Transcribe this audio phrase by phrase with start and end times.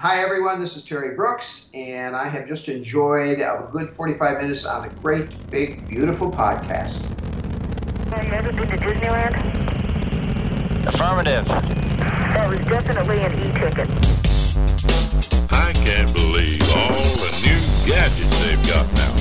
[0.00, 0.60] Hi, everyone.
[0.60, 4.94] This is Terry Brooks, and I have just enjoyed a good 45 minutes on the
[5.00, 7.08] great, big, beautiful podcast.
[8.12, 9.34] Have you ever been to Disneyland?
[10.86, 11.44] Affirmative.
[11.46, 13.88] That was definitely an e-ticket.
[15.50, 17.58] I can't believe all the new
[17.90, 19.14] gadgets they've got now.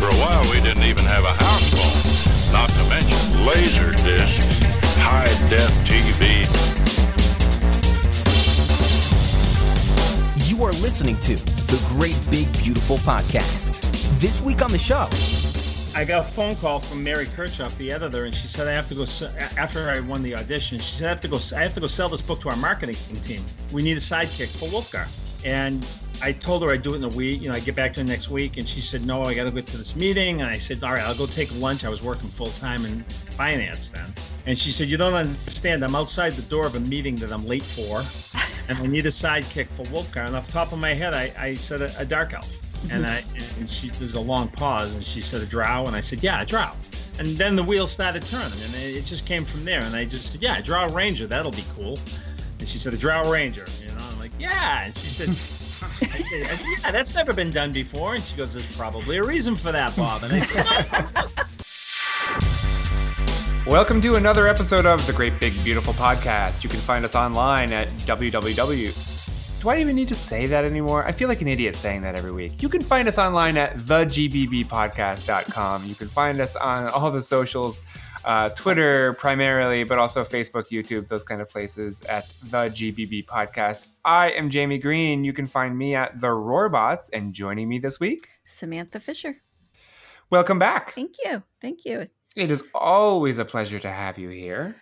[0.00, 4.96] For a while, we didn't even have a house phone, not to mention laser discs,
[4.96, 6.72] high def TV.
[10.62, 13.80] You are listening to the Great Big Beautiful Podcast.
[14.20, 15.08] This week on the show,
[15.98, 18.86] I got a phone call from Mary Kirchoff, the editor, and she said I have
[18.86, 19.02] to go
[19.60, 20.78] after I won the audition.
[20.78, 21.40] She said I have to go.
[21.56, 23.42] I have to go sell this book to our marketing team.
[23.72, 25.08] We need a sidekick for Wulfgar.
[25.44, 25.84] And
[26.22, 27.42] I told her I'd do it in a week.
[27.42, 29.44] You know, I get back to her next week, and she said no, I got
[29.44, 30.40] to go to this meeting.
[30.40, 31.84] And I said, all right, I'll go take lunch.
[31.84, 34.06] I was working full time in finance then.
[34.46, 35.84] And she said, you don't understand.
[35.84, 38.04] I'm outside the door of a meeting that I'm late for,
[38.68, 40.24] and I need a sidekick for Wulfgar.
[40.26, 42.58] And off the top of my head, I, I said a, a dark elf.
[42.92, 43.22] And I
[43.58, 46.42] and she there's a long pause, and she said a drow, and I said, yeah,
[46.42, 46.72] a drow.
[47.18, 49.82] And then the wheel started turning, and it just came from there.
[49.82, 51.98] And I just said, yeah, a drow ranger, that'll be cool.
[52.58, 54.00] And she said, a drow ranger, you know.
[54.00, 54.84] I'm like, yeah.
[54.84, 55.28] And she said.
[56.00, 58.14] I said, yeah, that's never been done before.
[58.14, 60.22] And she goes, there's probably a reason for that, Bob.
[60.22, 60.66] And I said,
[63.66, 66.64] Welcome to another episode of the Great Big Beautiful Podcast.
[66.64, 69.22] You can find us online at www.
[69.62, 71.06] Do I even need to say that anymore?
[71.06, 72.60] I feel like an idiot saying that every week.
[72.60, 75.84] You can find us online at thegbbpodcast.com.
[75.84, 77.82] You can find us on all the socials,
[78.24, 83.86] uh, Twitter primarily, but also Facebook, YouTube, those kind of places at the GBB Podcast.
[84.04, 85.24] I am Jamie Greene.
[85.24, 89.36] You can find me at the Roarbots, and joining me this week, Samantha Fisher.
[90.30, 90.94] welcome back.
[90.94, 91.42] Thank you.
[91.60, 92.08] Thank you.
[92.36, 94.76] It is always a pleasure to have you here.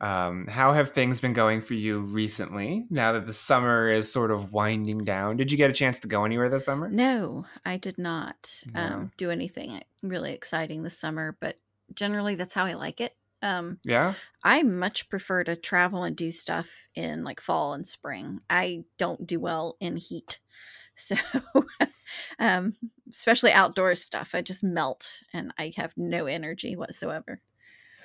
[0.00, 4.30] Um, how have things been going for you recently now that the summer is sort
[4.30, 5.36] of winding down?
[5.36, 6.88] Did you get a chance to go anywhere this summer?
[6.88, 8.80] No, I did not No.
[8.80, 11.56] um, do anything really exciting this summer, but
[11.94, 13.14] generally that's how I like it.
[13.42, 14.16] Um, Yeah?
[14.44, 18.40] I much prefer to travel and do stuff in like fall and spring.
[18.50, 20.40] I don't do well in heat.
[20.96, 21.16] So,
[22.38, 22.76] um,
[23.10, 27.38] especially outdoor stuff, I just melt and I have no energy whatsoever.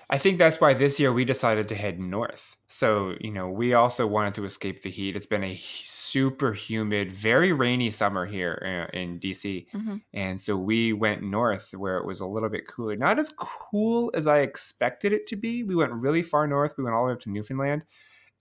[0.09, 2.57] I think that's why this year we decided to head north.
[2.67, 5.15] So, you know, we also wanted to escape the heat.
[5.15, 9.67] It's been a super humid, very rainy summer here uh, in DC.
[9.73, 10.01] Mhm.
[10.13, 12.95] And so we went north where it was a little bit cooler.
[12.95, 15.63] Not as cool as I expected it to be.
[15.63, 16.75] We went really far north.
[16.77, 17.85] We went all the way up to Newfoundland.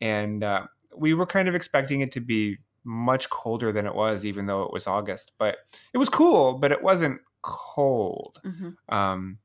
[0.01, 4.27] And uh, we were kind of expecting it to be much colder than it was,
[4.27, 5.33] even though it was August.
[5.39, 5.59] But
[5.93, 8.41] it was cool, but it wasn't cold.
[8.45, 9.39] hmm Um,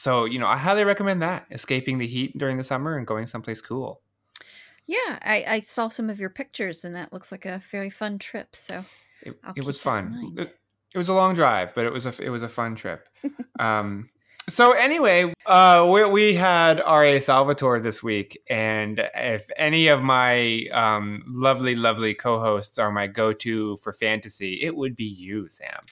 [0.00, 3.26] so, you know, I highly recommend that escaping the heat during the summer and going
[3.26, 4.00] someplace cool.
[4.86, 8.18] Yeah, I, I saw some of your pictures and that looks like a very fun
[8.18, 8.56] trip.
[8.56, 8.86] So,
[9.20, 10.34] It, it was keep that in fun.
[10.38, 10.56] It,
[10.94, 13.10] it was a long drive, but it was a it was a fun trip.
[13.60, 14.08] um,
[14.48, 17.20] so anyway, uh, we, we had R.A.
[17.20, 23.76] Salvatore this week, and if any of my um, lovely, lovely co-hosts are my go-to
[23.76, 25.82] for fantasy, it would be you, Sam.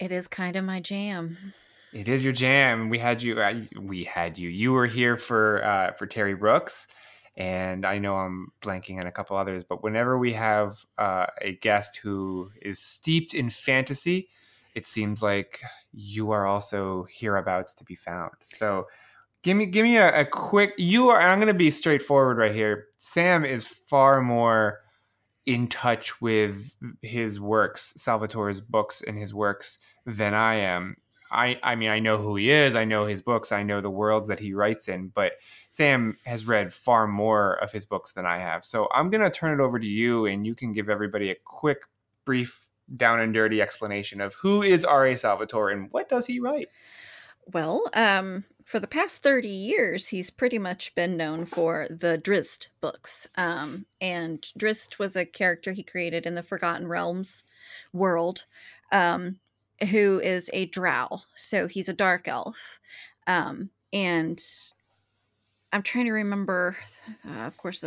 [0.00, 1.38] it is kind of my jam.
[1.96, 2.90] It is your jam.
[2.90, 3.40] We had you.
[3.40, 4.50] Uh, we had you.
[4.50, 6.88] You were here for uh, for Terry Brooks,
[7.38, 9.64] and I know I'm blanking on a couple others.
[9.66, 14.28] But whenever we have uh, a guest who is steeped in fantasy,
[14.74, 18.32] it seems like you are also hereabouts to be found.
[18.42, 18.88] So,
[19.42, 20.74] give me give me a, a quick.
[20.76, 21.18] You are.
[21.18, 22.88] I'm going to be straightforward right here.
[22.98, 24.80] Sam is far more
[25.46, 30.96] in touch with his works, Salvatore's books and his works than I am.
[31.30, 32.76] I, I mean, I know who he is.
[32.76, 33.52] I know his books.
[33.52, 35.08] I know the worlds that he writes in.
[35.08, 35.34] But
[35.70, 38.64] Sam has read far more of his books than I have.
[38.64, 41.36] So I'm going to turn it over to you, and you can give everybody a
[41.44, 41.78] quick,
[42.24, 45.16] brief, down and dirty explanation of who is R.A.
[45.16, 46.68] Salvatore and what does he write.
[47.52, 52.68] Well, um, for the past 30 years, he's pretty much been known for the Drizzt
[52.80, 53.28] books.
[53.36, 57.44] Um, and Drizzt was a character he created in the Forgotten Realms
[57.92, 58.44] world,
[58.90, 59.38] um,
[59.90, 61.20] who is a drow.
[61.34, 62.80] So he's a dark elf.
[63.26, 64.40] Um, and
[65.72, 66.76] I'm trying to remember,
[67.28, 67.84] uh, of course,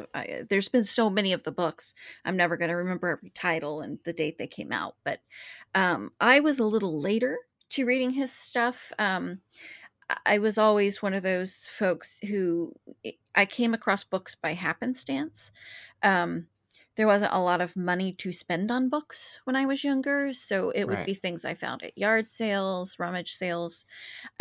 [0.49, 1.93] there's been so many of the books.
[2.25, 4.95] I'm never going to remember every title and the date they came out.
[5.03, 5.21] But
[5.73, 7.37] um, I was a little later
[7.69, 8.91] to reading his stuff.
[8.99, 9.39] Um,
[10.25, 12.73] I was always one of those folks who
[13.35, 15.51] I came across books by happenstance.
[16.01, 16.47] Um,
[16.99, 20.71] there wasn't a lot of money to spend on books when I was younger, so
[20.71, 21.05] it would Right.
[21.05, 23.85] be things I found at yard sales, rummage sales,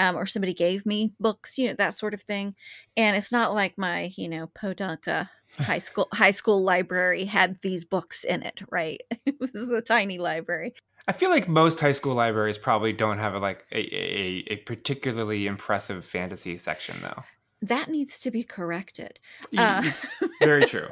[0.01, 2.57] um, or somebody gave me books, you know, that sort of thing.
[2.97, 5.27] And it's not like my, you know, podunk uh,
[5.61, 9.01] high school high school library had these books in it, right?
[9.27, 10.75] it was a tiny library.
[11.07, 14.57] I feel like most high school libraries probably don't have a, like a, a, a
[14.57, 17.25] particularly impressive fantasy section, though.
[17.63, 19.19] That needs to be corrected.
[19.57, 19.83] Uh,
[20.43, 20.89] Very true.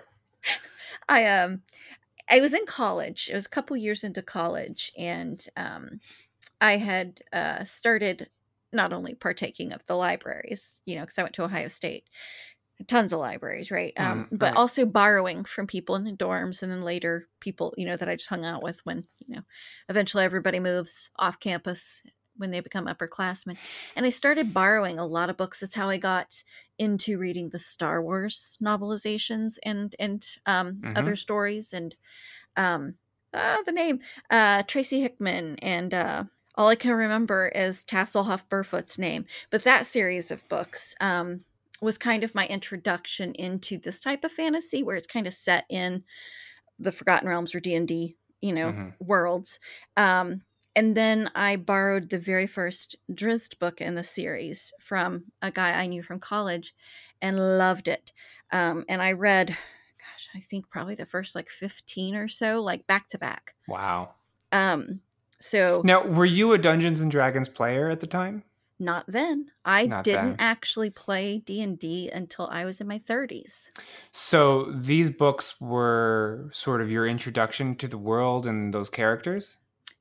[1.08, 1.62] I um
[2.30, 3.28] I was in college.
[3.30, 6.00] It was a couple years into college and um
[6.60, 8.30] I had uh started
[8.72, 12.08] not only partaking of the libraries, you know, because I went to Ohio State.
[12.88, 13.94] Tons of libraries, right?
[13.98, 17.86] Um, Mm, but also borrowing from people in the dorms and then later people, you
[17.86, 19.42] know, that I just hung out with when, you know,
[19.88, 22.02] eventually everybody moves off campus
[22.38, 23.58] when they become upperclassmen.
[23.94, 25.60] And I started borrowing a lot of books.
[25.60, 26.42] That's how I got
[26.78, 30.92] into reading the Star Wars novelizations and and um, Mhm.
[30.94, 31.96] other stories and
[32.56, 32.96] um,
[33.34, 34.00] ah, the name
[34.30, 36.24] uh, Tracy Hickman and uh,
[36.54, 39.26] all I can remember is Tasselhoff Burrfoot's name.
[39.50, 41.44] But that series of books um,
[41.82, 45.66] was kind of my introduction into this type of fantasy where it's kind of set
[45.68, 46.04] in
[46.78, 48.96] the Forgotten Realms or D and D, you know, Mhm.
[49.00, 49.60] worlds.
[49.96, 50.42] Um,
[50.76, 55.72] and then I borrowed the very first Drizzt book in the series from a guy
[55.72, 56.74] I knew from college
[57.20, 58.12] and loved it.
[58.52, 62.86] Um, and I read, gosh, I think probably the first like 15 or so, like
[62.86, 63.54] back to back.
[63.66, 64.10] Wow.
[64.52, 65.00] Um,
[65.40, 68.44] so Now, were you a Dungeons and Dragons player at the time?
[68.78, 69.50] not then.
[69.64, 70.36] I Not didn't then.
[70.38, 73.70] actually play D&D until I was in my 30s.
[74.12, 79.56] So these books were sort of your introduction to the world and those characters.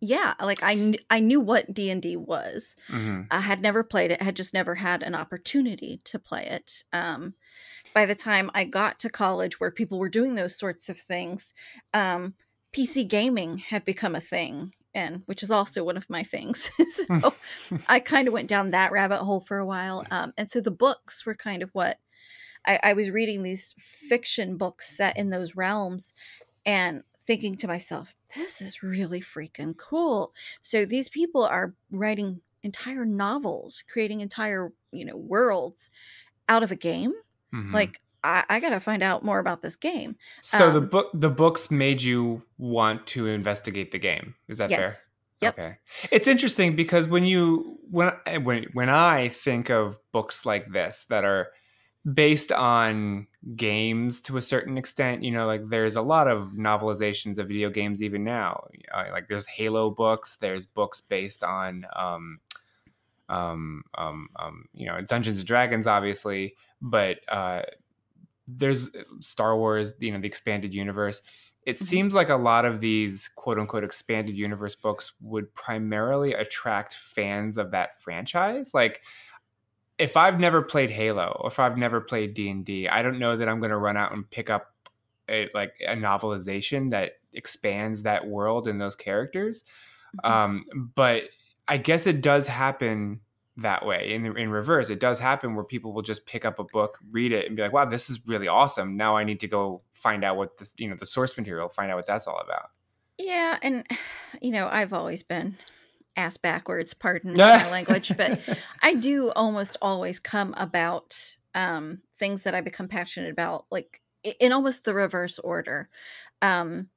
[0.06, 2.75] Yeah, like I kn- I knew what D&D was.
[2.88, 6.84] hmm I had never played it, had just never had an opportunity to play it.
[6.94, 7.34] Um,
[7.94, 11.54] by the time I got to college where people were doing those sorts of things,
[11.94, 12.36] um,
[12.72, 16.69] PC gaming had become a thing, and which is also one of my things.
[16.90, 17.34] so
[17.88, 20.06] I kind of went down that rabbit hole for a while.
[20.12, 21.98] Um, and so the books were kind of what
[22.66, 26.13] I, I was reading these fiction books set in those realms
[26.66, 30.33] and thinking to myself, this is really freaking cool.
[30.62, 35.89] So these people are writing entire novels, creating entire, you know, worlds
[36.50, 37.13] out of a game.
[37.54, 37.74] Mhm.
[37.74, 40.16] Like, I, I got to find out more about this game.
[40.42, 44.36] so the um, book, the books made you want to investigate the game.
[44.48, 44.95] Is that fair?
[45.42, 45.54] Yep.
[45.60, 45.78] Okay.
[46.12, 51.06] It's interesting because when you when I- when when I think of books like this
[51.10, 51.50] that are
[52.13, 57.40] based on games to a certain extent, you know, like there's a lot of novelizations
[57.40, 58.68] of video games even now.
[58.92, 62.40] Uh, like there's Halo books, there's books based on um
[63.30, 67.63] um um um you know, Dungeons and Dragons obviously, but uh
[68.48, 68.92] there's
[69.22, 71.22] Star Wars, you know, the expanded universe.
[71.63, 71.88] It Mhm.
[71.90, 77.57] seems like a lot of these quote unquote expanded universe books would primarily attract fans
[77.57, 78.74] of that franchise.
[78.74, 79.02] Like
[79.97, 83.47] if I've never played Halo or if I've never played D&D, I don't know that
[83.47, 84.74] I'm going to run out and pick up
[85.30, 89.63] a, like a novelization that expands that world and those characters.
[90.24, 90.30] Mhm.
[90.30, 91.30] Um, but
[91.68, 93.21] I guess it does happen
[93.57, 94.89] that way in in reverse.
[94.89, 97.62] It does happen where people will just pick up a book, read it, and be
[97.62, 100.74] like, "Wow, this is really awesome." Now I need to go find out what this,
[100.77, 102.71] you know, the source material, find out what that's all about.
[103.18, 103.86] Yeah, and
[104.42, 105.56] you know, I've always been
[106.16, 108.40] ass backwards, pardon my language, but
[108.82, 114.02] I do almost always come about um things that I become passionate about like
[114.40, 115.90] in almost the reverse order.
[116.42, 116.90] Um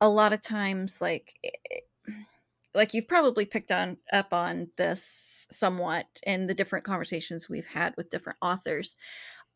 [0.00, 1.34] a lot of times like
[2.74, 7.94] like you've probably picked on up on this somewhat in the different conversations we've had
[7.96, 8.96] with different authors.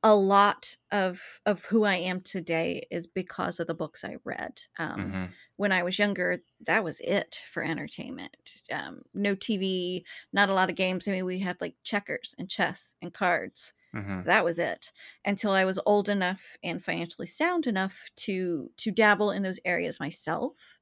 [0.02, 4.62] A lot of of who I am today is because of the books I read.
[4.78, 5.38] Um, Mhm.
[5.56, 8.62] when I was younger, that was it for entertainment.
[8.72, 11.06] Um, no TV, not a lot of games.
[11.06, 13.74] I mean, we had like checkers and chess and cards.
[13.92, 14.24] Mhm.
[14.24, 14.92] That was it
[15.24, 20.00] until I was old enough and financially sound enough to to dabble in those areas
[20.00, 20.78] myself.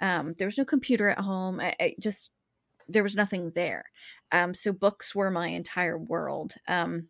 [0.00, 1.60] Um, there was no computer at home.
[1.60, 2.32] I, I just
[2.88, 3.86] there was nothing there.
[4.32, 6.54] Um, so books were my entire world.
[6.68, 7.08] Um,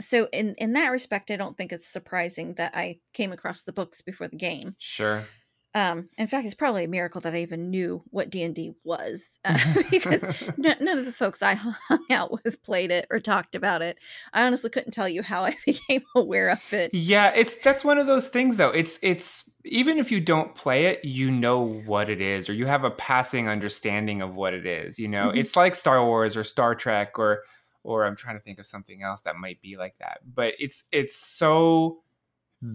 [0.00, 3.72] so in in that respect, I don't think it's surprising that I came across the
[3.72, 4.76] books before the game.
[4.78, 5.26] Sure.
[5.74, 8.72] Um, in fact, it's probably a miracle that I even knew what D and D
[8.82, 9.58] was uh,
[9.90, 10.24] because
[10.64, 11.52] n- none of the folks I
[11.88, 13.98] hung out with played it or talked about it.
[14.32, 16.94] I honestly couldn't tell you how I became aware of it.
[16.94, 18.70] Yeah, it's that's one of those things though.
[18.70, 22.64] It's it's even if you don't play it, you know what it is or you
[22.64, 25.28] have a passing understanding of what it is, you know.
[25.28, 25.36] Mhm.
[25.36, 27.42] It's like Star Wars or Star Trek or
[27.86, 30.18] or I'm trying to think of something else that might be like that.
[30.34, 32.02] But it's it's so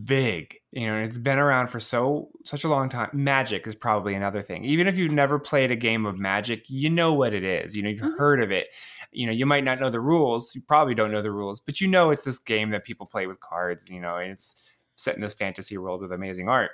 [0.05, 3.09] big, you know, and it's been around for so such a long time.
[3.13, 4.63] Magic is probably another thing.
[4.63, 7.75] Even if you've never played a game of Magic, you know what it is.
[7.75, 8.17] You know, you've Mhm.
[8.17, 8.69] heard of it.
[9.11, 10.55] You know, you might not know the rules.
[10.55, 13.27] You probably don't know the rules, but you know it's this game that people play
[13.27, 14.55] with cards, you know, and it's
[14.95, 16.71] set in this fantasy world with amazing art.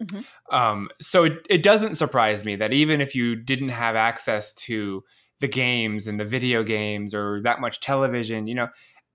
[0.00, 0.24] Mhm.
[0.50, 5.04] Um, so it, it doesn't surprise me that even if you didn't have access to
[5.40, 8.68] the games and the video games or that much television, you know,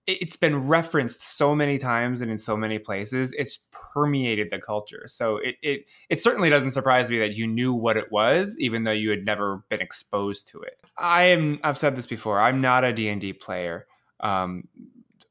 [0.07, 4.59] it- it's been referenced so many times and in so many places, it's permeated the
[4.59, 5.05] culture.
[5.07, 8.83] So it, it it certainly doesn't surprise me that you knew what it was, even
[8.83, 10.77] though you had never been exposed to it.
[10.97, 13.87] I am I've said this before, I'm not a D&D player.
[14.19, 14.67] Um,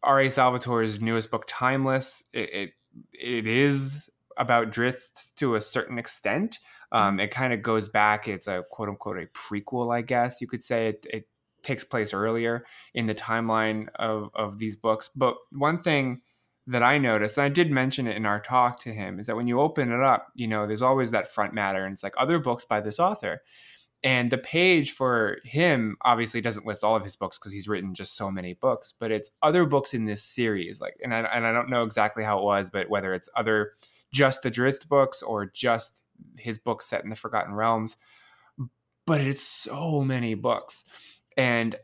[0.03, 0.27] R.A.
[0.27, 2.71] Salvatore's newest book, Timeless, it, it
[3.13, 6.59] it is about Drizzt to a certain extent.
[6.93, 8.29] Um, it kind of goes back.
[8.29, 10.89] It's a quote unquote a prequel, I guess you could say.
[10.89, 11.29] It, it
[11.63, 15.11] takes place earlier in the timeline of of these books.
[15.15, 16.21] But one thing
[16.67, 19.37] that I noticed, and I did mention it in our talk to him, is that
[19.37, 22.15] when you open it up, you know, there's always that front matter, and it's like
[22.17, 23.43] other books by this author.
[24.03, 27.95] And the page for him obviously doesn't list all of his books because he's written
[27.95, 30.79] just so many books, but it's other books in this series.
[30.79, 33.73] Like, and I, and I don't know exactly how it was, but whether it's other
[34.13, 36.03] just the Drizzt books or just
[36.39, 37.97] his book set in the Forgotten Realms,
[39.07, 40.85] but it's so many books.
[41.37, 41.77] And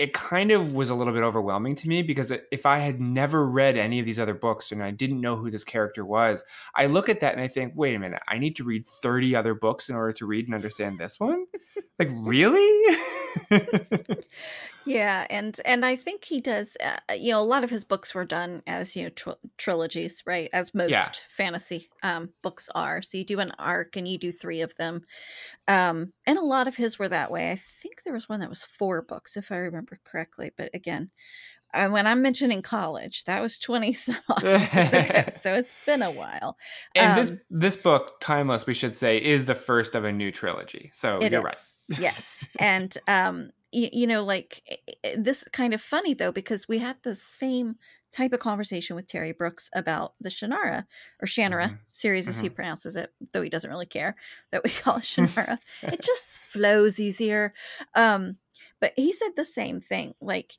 [0.00, 3.46] it kind of was a little bit overwhelming to me because if I had never
[3.46, 6.42] read any of these other books and I didn't know who this character was,
[6.74, 9.36] I look at that and I think, wait a minute, I need to read 30
[9.36, 11.44] other books in order to read and understand this one?
[11.98, 12.96] like, really?
[14.84, 16.76] Yeah, and and I think he does.
[16.82, 20.22] Uh, you know, a lot of his books were done as you know tr- trilogies,
[20.26, 20.48] right?
[20.54, 21.12] As most Yeah.
[21.28, 23.02] fantasy um, books are.
[23.02, 25.02] So you do an arc, and you do three of them.
[25.68, 27.50] Um, and a lot of his were that way.
[27.52, 30.52] I think there was one that was four books, if I remember correctly.
[30.56, 31.10] But again,
[31.74, 34.16] uh, when I'm mentioning college, that was twenty some
[34.92, 36.56] ago, so it's been a while.
[36.94, 40.30] and this Um, this book, Timeless, we should say, is the first of a new
[40.30, 40.90] trilogy.
[40.94, 41.56] So you're is, right.
[41.88, 46.68] yes, and um, y- you know, like i- i- this kind of funny though because
[46.68, 47.76] we had the same
[48.12, 50.86] type of conversation with Terry Brooks about the Shannara
[51.22, 51.78] or Shannara Mhm.
[51.92, 54.16] series, as he pronounces it, though he doesn't really care
[54.52, 55.04] that we call it
[55.54, 55.58] Shannara.
[55.82, 57.54] it just flows easier.
[57.94, 58.38] Um,
[58.80, 60.54] but he said the same thing, like.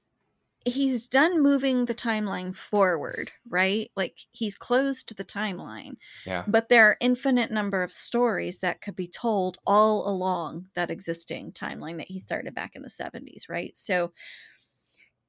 [0.64, 3.92] He's done moving the timeline forward, right?
[3.96, 6.48] Like he's closed to the timeline Yeah.
[6.48, 11.52] but there are infinite number of stories that could be told all along that existing
[11.54, 14.12] timeline that he started back in the 70s right so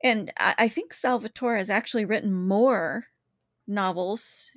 [0.02, 3.06] and i, I think salvatore has actually written more
[3.66, 4.50] novels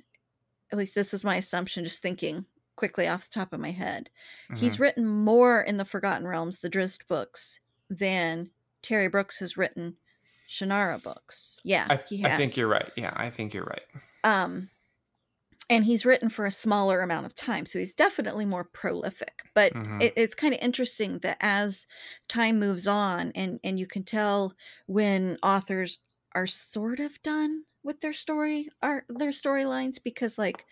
[0.72, 4.10] at least this is my assumption just thinking quickly off the top of my head
[4.54, 4.80] he's Mhm.
[4.80, 8.50] written more in the forgotten realms the drizzt books than
[8.82, 9.96] terry brooks has written
[10.48, 12.90] shannara books yeah I, I think you're right.
[12.96, 13.82] Yeah, I think you're right.
[14.24, 14.70] um
[15.68, 19.74] and he's written for a smaller amount of time so he's definitely more prolific but
[19.74, 20.00] Mhm.
[20.00, 21.86] it, it's kind of interesting that as
[22.28, 24.54] time moves on and and you can tell
[24.86, 25.98] when authors
[26.34, 30.64] are sort of done with their story are their storylines because like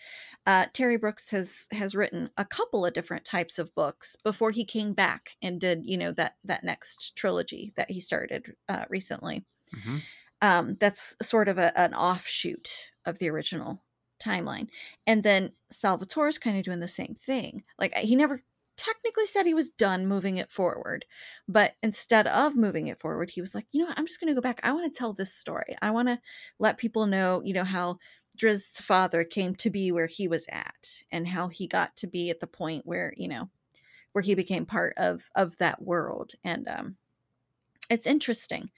[0.45, 4.65] uh, Terry Brooks has has written a couple of different types of books before he
[4.65, 9.45] came back and did you know that that next trilogy that he started uh, recently
[9.73, 10.05] Mhm.
[10.41, 12.69] um, that's sort of a, an offshoot
[13.05, 13.83] of the original
[14.19, 14.69] timeline.
[15.07, 17.63] And then Salvatore's kind of doing the same thing.
[17.79, 18.39] Like he never
[18.77, 21.05] technically said he was done moving it forward,
[21.47, 24.27] but instead of moving it forward, he was like, you know what, I'm just going
[24.27, 24.59] to go back.
[24.63, 25.75] I want to tell this story.
[25.81, 26.19] I want to
[26.59, 27.99] let people know, you know, how
[28.35, 32.29] Drizzt's father came to be where he was at and how he got to be
[32.29, 33.49] at the point where, you know,
[34.13, 36.33] where he became part of of that world.
[36.43, 36.97] And um
[37.89, 38.71] it's interesting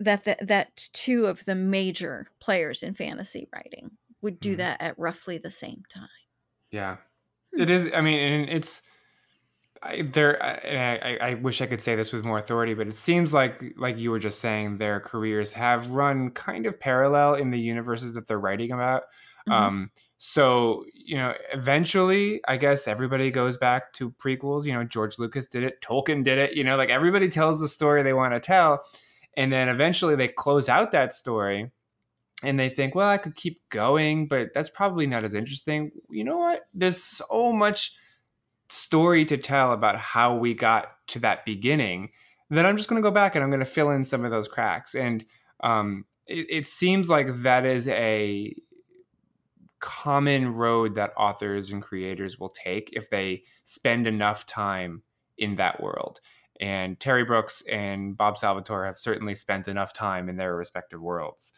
[0.00, 4.58] that the, that two of the major players in fantasy writing would do Mhm.
[4.58, 6.08] that at roughly the same time.
[6.70, 6.96] Yeah,
[7.54, 7.60] Hmm.
[7.62, 7.90] it is.
[7.94, 8.82] I mean, and it's
[9.82, 10.42] I, there.
[10.42, 13.34] I- And I, I wish I could say this with more authority, but it seems
[13.34, 17.60] like, like you were just saying, their careers have run kind of parallel in the
[17.60, 19.02] universes that they're writing about.
[19.46, 19.52] Mhm.
[19.52, 24.64] Um, so you know, eventually, I guess everybody goes back to prequels.
[24.64, 26.54] You know, George Lucas did it, Tolkien did it.
[26.54, 28.84] You know, like everybody tells the story they want to tell,
[29.36, 31.70] and then eventually they close out that story
[32.42, 35.90] and they think, well, I could keep going, but that's probably not as interesting.
[36.10, 36.62] You know what?
[36.74, 37.96] There's so much
[38.68, 42.10] story to tell about how we got to that beginning
[42.50, 44.30] that I'm just going to go back and I'm going to fill in some of
[44.30, 44.94] those cracks.
[44.94, 45.24] And
[45.60, 48.54] um, it, it seems like that is a
[49.80, 55.02] common road that authors and creators will take if they spend enough time
[55.36, 56.20] in that world.
[56.60, 61.52] And Terry Brooks and Bob Salvatore have certainly spent enough time in their respective worlds.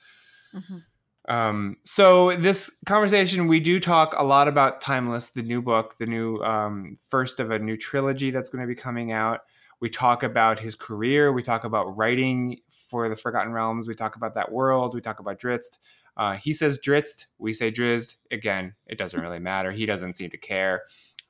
[0.54, 0.84] Mhm.
[1.28, 6.06] Um, so this conversation, we do talk a lot about Timeless, the new book, the
[6.06, 9.40] new um, first of a new trilogy that's going to be coming out.
[9.80, 11.32] We talk about his career.
[11.32, 13.88] We talk about writing for the Forgotten Realms.
[13.88, 14.94] We talk about that world.
[14.94, 15.78] We talk about Drizzt.
[16.16, 18.16] Uh, he says Drizzt, we say Drizzt.
[18.30, 19.70] Again, it doesn't really matter.
[19.70, 20.84] He doesn't seem to care.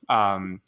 [0.07, 0.61] Um,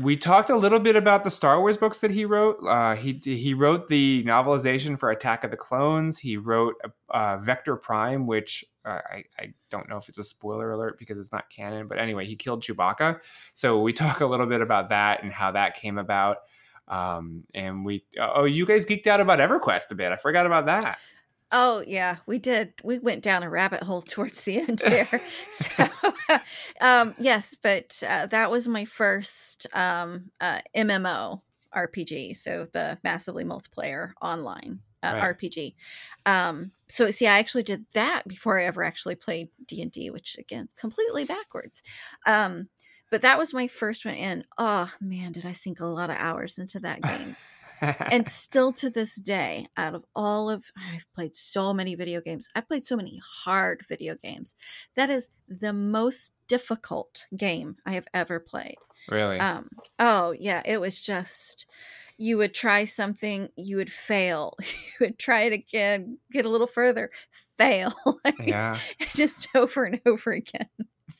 [0.00, 2.58] we talked a little bit about the Star Wars books that he wrote.
[2.66, 6.18] Uh, he he wrote the novelization for Attack of the Clones.
[6.18, 6.74] He wrote
[7.10, 11.18] uh, Vector Prime, which uh, I I don't know if it's a spoiler alert because
[11.18, 11.86] it's not canon.
[11.86, 13.20] But anyway, he killed Chewbacca.
[13.52, 16.38] So we talk a little bit about that and how that came about.
[16.88, 20.10] Um, and we oh you guys geeked out about EverQuest a bit.
[20.10, 20.98] I forgot about that.
[21.52, 22.72] Oh yeah, we did.
[22.82, 25.08] We went down a rabbit hole towards the end there.
[25.50, 25.88] so,
[26.80, 31.42] um, yes, but uh, that was my first um, uh, MMO
[31.74, 32.36] RPG.
[32.36, 35.38] So the massively multiplayer online uh, Right.
[35.38, 35.74] RPG.
[36.26, 40.10] Um, so see, I actually did that before I ever actually played D and D,
[40.10, 41.82] which again, completely backwards.
[42.26, 42.68] Um,
[43.10, 46.16] but that was my first one, and oh man, did I sink a lot of
[46.16, 47.36] hours into that game
[47.82, 52.48] and still to this day out of all of i've played so many video games
[52.54, 54.54] i've played so many hard video games
[54.94, 58.76] that is the most difficult game i have ever played
[59.10, 59.38] really?
[59.38, 61.66] um oh yeah it was just
[62.18, 66.66] you would try something you would fail you would try it again get a little
[66.66, 67.94] further fail
[68.44, 68.78] yeah.
[69.14, 70.68] just over and over again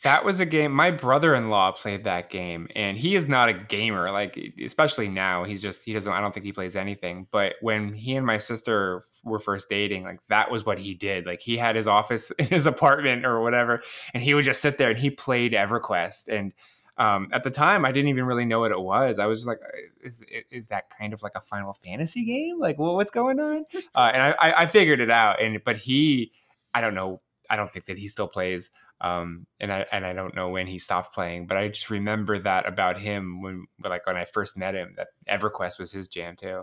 [0.04, 0.72] That was a game.
[0.72, 4.10] My brother-in-law played that game, and he is not a gamer.
[4.10, 6.12] Like, especially now, he's just he doesn't.
[6.12, 7.26] I don't think he plays anything.
[7.30, 11.26] But when he and my sister were first dating, like that was what he did.
[11.26, 13.82] Like, he had his office in his apartment or whatever,
[14.14, 16.28] and he would just sit there and he played EverQuest.
[16.28, 16.52] And
[16.96, 19.18] um, at the time, I didn't even really know what it was.
[19.18, 19.60] I was just like,
[20.02, 22.60] is is that kind of like a Final Fantasy game?
[22.60, 23.64] Like, well, what's going on?
[23.94, 25.42] Uh, and I, I I figured it out.
[25.42, 26.32] And but he,
[26.72, 27.20] I don't know.
[27.50, 28.70] I don't think that he still plays
[29.02, 32.38] um, and I and I don't know when he stopped playing, but I just remember
[32.38, 36.36] that about him when like when I first met him that EverQuest was his jam
[36.36, 36.62] too.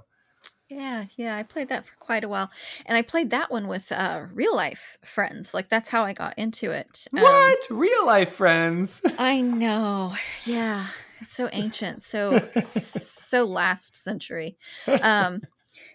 [0.70, 2.50] Yeah, yeah, I played that for quite a while,
[2.86, 5.54] and I played that one with uh, real life friends.
[5.54, 7.08] Like that's how I got into it.
[7.14, 9.02] Um, what real life friends?
[9.18, 10.16] I know.
[10.46, 10.88] Yeah,
[11.20, 14.58] it's so ancient, so so last century.
[14.88, 15.42] Um,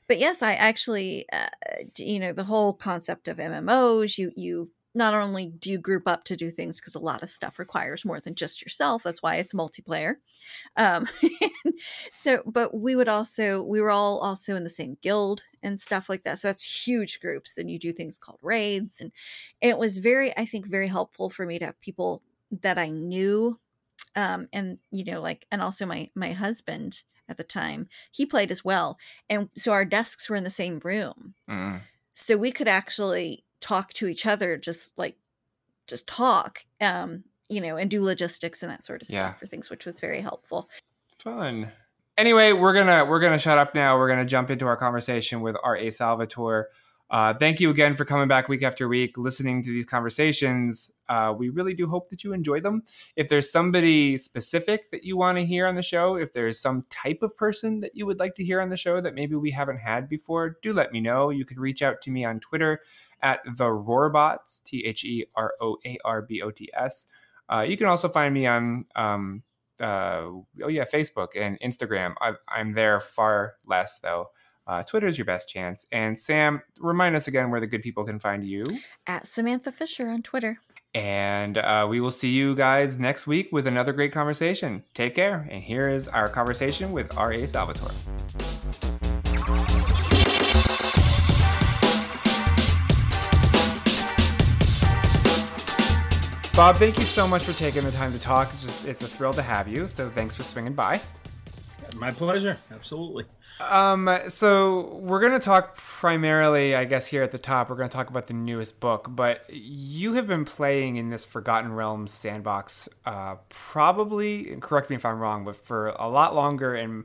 [0.08, 1.48] but yes, I actually, uh,
[1.96, 4.18] you know, the whole concept of MMOs.
[4.18, 7.30] You you not only do you group up to do things because a lot of
[7.30, 9.02] stuff requires more than just yourself.
[9.02, 10.16] That's why it's multiplayer.
[10.76, 11.08] Um,
[12.12, 16.08] so, but we would also we were all also in the same guild and stuff
[16.08, 16.38] like that.
[16.38, 17.54] So that's huge groups.
[17.54, 19.12] Then you do things called raids, and,
[19.62, 22.22] and it was very, I think, very helpful for me to have people
[22.62, 23.58] that I knew,
[24.14, 28.50] um, and you know, like, and also my my husband at the time he played
[28.52, 31.80] as well, and so our desks were in the same room, Mm.
[32.12, 35.16] so we could actually talk to each other, just like
[35.86, 39.28] just talk, um, you know, and do logistics and that sort of Yeah.
[39.28, 40.68] stuff for things, which was very helpful.
[41.18, 41.70] Fun.
[42.16, 43.98] Anyway, we're gonna we're gonna shut up now.
[43.98, 45.90] We're gonna jump into our conversation with R.A.
[45.90, 46.68] Salvatore.
[47.10, 50.90] Uh, thank you again for coming back week after week, listening to these conversations.
[51.08, 52.82] Uh, we really do hope that you enjoy them.
[53.14, 56.84] If there's somebody specific that you want to hear on the show, if there's some
[56.90, 59.50] type of person that you would like to hear on the show that maybe we
[59.50, 61.30] haven't had before, do let me know.
[61.30, 62.80] You can reach out to me on Twitter
[63.22, 67.06] at the Roarbots, T H E R O A R B O T S.
[67.48, 69.42] Uh, you can also find me on um,
[69.80, 70.30] uh,
[70.62, 72.14] oh yeah, Facebook and Instagram.
[72.20, 74.30] I, I'm there far less though.
[74.66, 75.86] Uh, Twitter is your best chance.
[75.92, 78.64] And Sam, remind us again where the good people can find you.
[79.06, 80.58] At Samantha Fisher on Twitter.
[80.94, 84.84] And uh, we will see you guys next week with another great conversation.
[84.94, 85.46] Take care.
[85.50, 87.46] And here is our conversation with R.A.
[87.46, 87.90] Salvatore.
[96.54, 98.48] Bob, thank you so much for taking the time to talk.
[98.52, 99.88] It's, just, it's a thrill to have you.
[99.88, 101.00] So thanks for swinging by.
[101.96, 102.58] My pleasure.
[102.72, 103.24] Absolutely.
[103.60, 107.70] Um, so we're gonna talk primarily, I guess, here at the top.
[107.70, 111.72] We're gonna talk about the newest book, but you have been playing in this Forgotten
[111.72, 114.56] Realms sandbox, uh, probably.
[114.60, 117.04] Correct me if I'm wrong, but for a lot longer and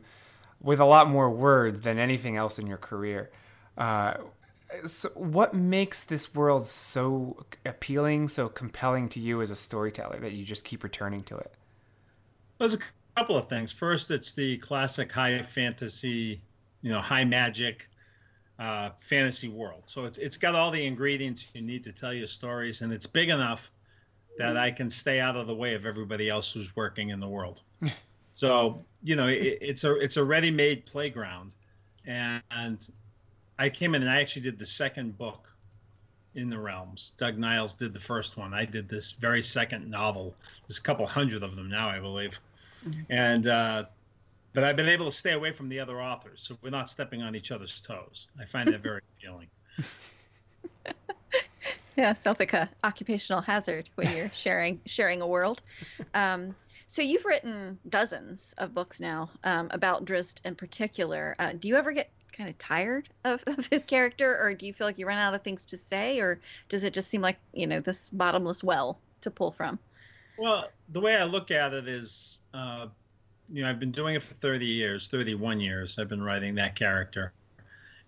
[0.62, 3.30] with a lot more words than anything else in your career.
[3.78, 4.15] Uh,
[4.86, 10.34] so what makes this world so appealing, so compelling to you as a storyteller that
[10.34, 11.54] you just keep returning to it?
[12.58, 12.80] There's a
[13.20, 13.74] couple of things.
[13.74, 16.42] First, it's the classic high fantasy,
[16.82, 17.90] you know, high magic
[18.60, 19.84] uh, fantasy world.
[19.88, 23.06] So it's it's got all the ingredients you need to tell your stories, and it's
[23.06, 23.72] big enough
[24.38, 27.28] that I can stay out of the way of everybody else who's working in the
[27.28, 27.62] world.
[28.32, 31.56] so you know, it, it's a it's a ready-made playground,
[32.06, 32.90] and, and
[33.58, 35.54] I came in and I actually did the second book
[36.36, 37.12] in the realms.
[37.18, 38.54] Doug Niles did the first one.
[38.54, 40.36] I did this very second novel.
[40.66, 42.40] There's a couple hundred of them now, I believe.
[43.10, 43.86] And uh,
[44.54, 47.22] but I've been able to stay away from the other authors, so we're not stepping
[47.22, 48.30] on each other's toes.
[48.39, 49.48] I find that very appealing.
[52.00, 55.62] Yeah, sounds like a occupational hazard when you're sharing sharing a world.
[56.13, 56.56] Um,
[56.88, 61.36] so you've written dozens of books now um, about Drizzt in particular.
[61.39, 64.72] Uh, do you ever get kind of tired of, of his character, or do you
[64.72, 66.39] feel like you run out of things to say, or
[66.70, 69.78] does it just seem like you know this bottomless well to pull from?
[70.39, 72.88] Well, the way I look at it is, uh,
[73.52, 75.99] you know, I've been doing it for 30 years, 31 years.
[75.99, 77.34] I've been writing that character.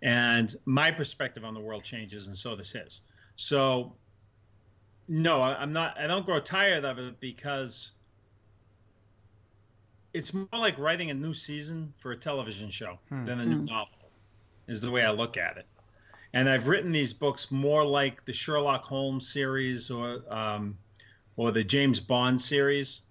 [0.02, 3.02] And my perspective on the world changes, and so does his.
[3.36, 3.98] So,
[5.10, 7.92] no, I- I'm not, I don't grow tired of it because
[10.14, 13.26] it's more like writing a new season for a television show Hmm.
[13.26, 14.10] than a new novel,
[14.68, 15.68] is the way I look at it.
[16.34, 20.78] And I've written these books more like the Sherlock Holmes series or, um,
[21.42, 23.02] or the James Bond series,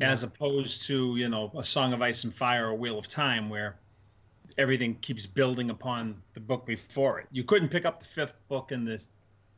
[0.00, 3.50] as opposed to you know a Song of Ice and Fire or Wheel of Time,
[3.50, 3.74] where
[4.56, 7.26] everything keeps building upon the book before it.
[7.32, 9.08] You couldn't pick up the fifth book in this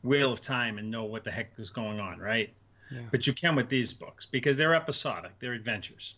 [0.02, 2.50] Wheel of Time and know what the heck was going on, right?
[2.90, 3.00] Yeah.
[3.10, 6.14] But you can with these books because they're episodic, they're adventures.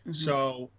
[0.00, 0.10] Mm-hmm.
[0.10, 0.70] So,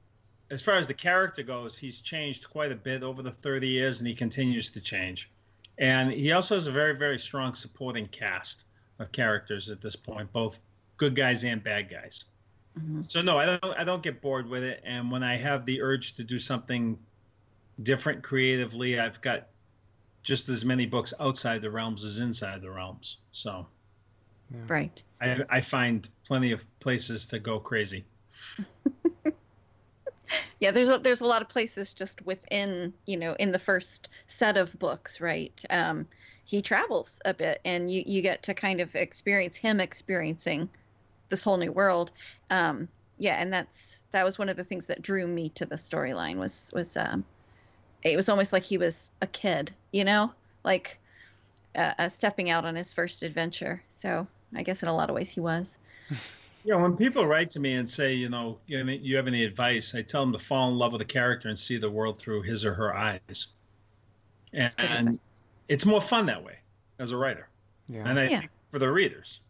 [0.49, 4.01] as far as the character goes, he's changed quite a bit over the 30 years
[4.01, 5.31] and he continues to change.
[5.77, 8.65] And he also has a very, very strong supporting cast
[9.01, 10.59] of characters at this point, both
[10.97, 12.25] good guys and bad guys.
[13.01, 14.81] So no, I don't I don't get bored with it.
[14.85, 16.97] And when I have the urge to do something
[17.83, 19.47] different creatively, I've got
[20.23, 23.17] just as many books outside the realms as inside the realms.
[23.31, 23.67] So
[24.67, 25.01] Right.
[25.21, 28.05] I, I find plenty of places to go crazy.
[30.61, 34.09] Yeah, there's a, there's a lot of places just within, you know, in the first
[34.27, 35.59] set of books, right?
[35.71, 36.07] Um,
[36.43, 40.69] he travels a bit, and you you get to kind of experience him experiencing
[41.29, 42.11] this whole new world.
[42.49, 45.75] Um, yeah, and that's that was one of the things that drew me to the
[45.75, 47.23] storyline was was um,
[48.03, 50.31] it was almost like he was a kid, you know,
[50.63, 50.99] like
[51.75, 53.81] uh, uh, stepping out on his first adventure.
[53.99, 55.77] So I guess in a lot of ways he was.
[56.63, 59.27] Yeah, when people write to me and say, you know, you have any- you have
[59.27, 61.89] any advice, I tell them to fall in love with the character and see the
[61.89, 63.55] world through his or her eyes.
[64.53, 65.19] And.
[65.73, 66.57] It's more fun that way
[66.99, 67.47] as a writer.
[67.89, 68.07] Yeah.
[68.07, 68.39] And I Yeah.
[68.41, 69.41] think for the readers.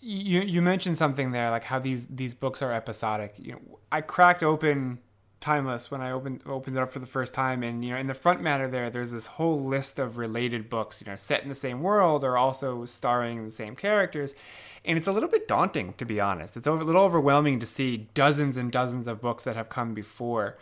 [0.00, 4.00] you you mentioned something there like how these these books are episodic you know i
[4.00, 4.98] cracked open
[5.40, 8.06] timeless when i opened opened it up for the first time and you know in
[8.06, 11.48] the front matter there there's this whole list of related books you know set in
[11.48, 14.36] the same world or also starring the same characters
[14.84, 18.08] and it's a little bit daunting to be honest it's a little overwhelming to see
[18.14, 20.56] dozens and dozens of books that have come before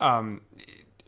[0.00, 0.40] um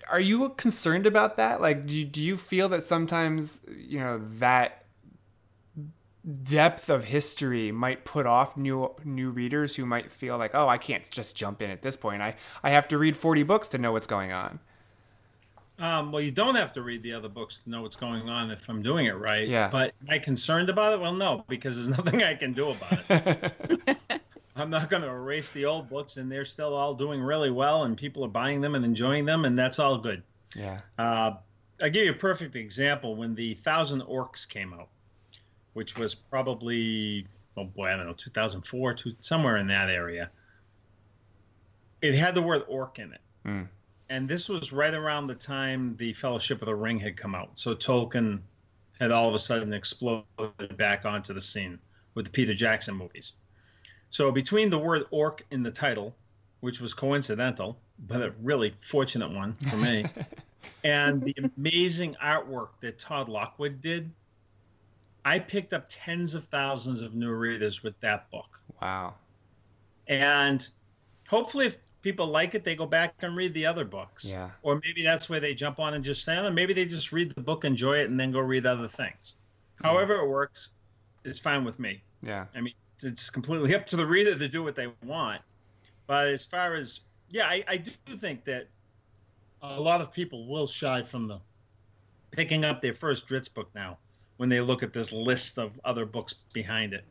[0.09, 4.21] are you concerned about that like do you, do you feel that sometimes you know
[4.39, 4.87] that
[6.27, 10.79] depth of history might put off new new readers who might feel like, oh, I
[10.79, 12.23] can't just jump in at this point.
[12.23, 14.59] I I have to read forty books to know what's going on.
[15.79, 18.51] Um, well, you don't have to read the other books to know what's going on
[18.51, 19.47] if I'm doing it right.
[19.47, 19.69] Yeah.
[19.69, 21.01] But am I concerned about it?
[21.01, 23.99] Well, no, because there's nothing I can do about it.
[24.57, 27.85] I'm not going to erase the old books, and they're still all doing really well,
[27.85, 30.23] and people are buying them and enjoying them, and that's all good.
[30.55, 30.81] yeah.
[30.99, 31.33] Uh,
[31.83, 33.17] I'll give you a perfect example.
[33.17, 34.89] When the Thousand Orcs came out,
[35.75, 40.31] which was probably, oh boy, I don't know, 2004, two, somewhere in that area,
[42.01, 43.21] it had the word orc in it.
[43.47, 43.69] Mm.
[44.09, 47.59] And this was right around the time the Fellowship of the Ring had come out.
[47.59, 48.41] So Tolkien
[48.99, 51.79] had all of a sudden exploded back onto the scene
[52.15, 53.35] with the Peter Jackson movies.
[54.17, 56.17] So between the word orc in the title,
[56.61, 57.77] which was coincidental,
[58.09, 60.07] but a really fortunate one for me,
[60.85, 64.11] and the amazing artwork that Todd Lockwood did,
[65.27, 68.59] I picked up tens of thousands of new readers with that book.
[68.81, 69.17] Wow.
[70.09, 70.67] And
[71.29, 74.33] hopefully, if people like it, they go back and read the other books.
[74.33, 74.49] Yeah.
[74.63, 77.13] Or maybe that's where they jump on and just stay on, or maybe they just
[77.13, 79.37] read the book, enjoy it, and then go read other things.
[79.83, 80.71] However, it works,
[81.27, 82.03] it's fine with me.
[82.23, 82.47] Yeah.
[82.55, 82.73] I mean,
[83.05, 85.43] it's completely up to the reader to do what they want.
[86.07, 88.69] But as far as, yeah, I, I do think that
[89.63, 91.41] a lot of people will shy from the
[92.31, 93.99] picking up their first Drizzt book now
[94.37, 97.05] when they look at this list of other books behind it.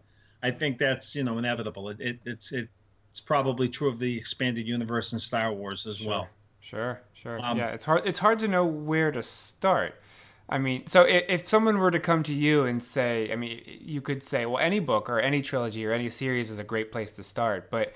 [0.44, 1.90] I think that's you know inevitable.
[1.90, 2.70] It, it it's it,
[3.10, 6.28] it's probably true of the expanded universe and Star Wars as well.
[6.60, 7.40] Sure, sure.
[7.44, 8.04] Um, yeah, it's hard.
[8.06, 10.00] It's hard to know where to start.
[10.48, 13.62] I mean, so if, if someone were to come to you and say, I mean,
[13.66, 16.92] you could say, well, any book or any trilogy or any series is a great
[16.92, 17.72] place to start.
[17.72, 17.94] But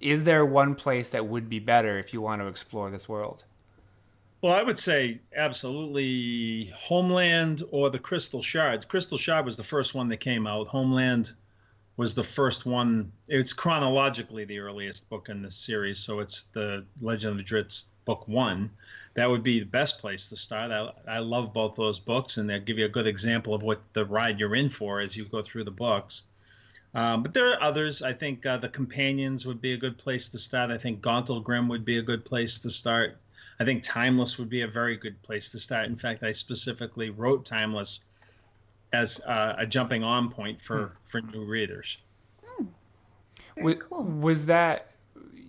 [0.00, 3.44] is there one place that would be better if you want to explore this world?
[4.42, 8.88] Well, I would say absolutely Homeland or the Crystal Shard.
[8.88, 10.68] Crystal Shard was the first one that came out.
[10.68, 11.32] Homeland
[12.00, 13.12] was the first one.
[13.28, 17.88] It's chronologically the earliest book in the series, so it's the Legend of the Drizzt
[18.06, 18.70] book one.
[19.12, 20.70] That would be the best place to start.
[20.70, 23.82] I, I love both those books, and they give you a good example of what
[23.92, 26.24] the ride you're in for as you go through the books.
[26.94, 28.00] Um, but there are others.
[28.00, 30.70] I think uh, the Companions would be a good place to start.
[30.70, 33.18] I think Gauntlgrym would be a good place to start.
[33.58, 35.84] I think Timeless would be a very good place to start.
[35.84, 38.08] In fact, I specifically wrote Timeless
[38.92, 40.94] as uh, a jumping on point for Hmm.
[41.04, 41.98] for new readers.
[43.56, 44.04] Very was, cool.
[44.04, 44.92] was that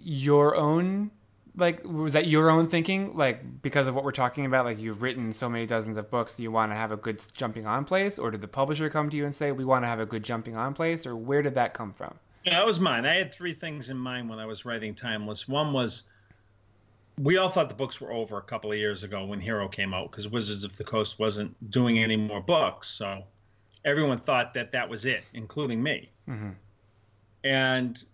[0.03, 1.11] your own
[1.55, 5.01] like was that your own thinking like because of what we're talking about like you've
[5.01, 7.83] written so many dozens of books do you want to have a good jumping on
[7.83, 10.05] place or did the publisher come to you and say we want to have a
[10.05, 12.13] good jumping on place or where did that come from
[12.45, 13.05] Yeah, that was mine.
[13.05, 15.47] I had three things in mind when I was writing Timeless.
[15.47, 16.05] One was
[17.17, 19.93] we all thought the books were over a couple of years ago when Hero came
[19.93, 22.87] out because Wizards of the Coast wasn't doing any more books.
[22.87, 23.23] So
[23.85, 26.09] everyone thought that that was it, including me.
[26.27, 26.55] Mhm.
[27.43, 28.05] And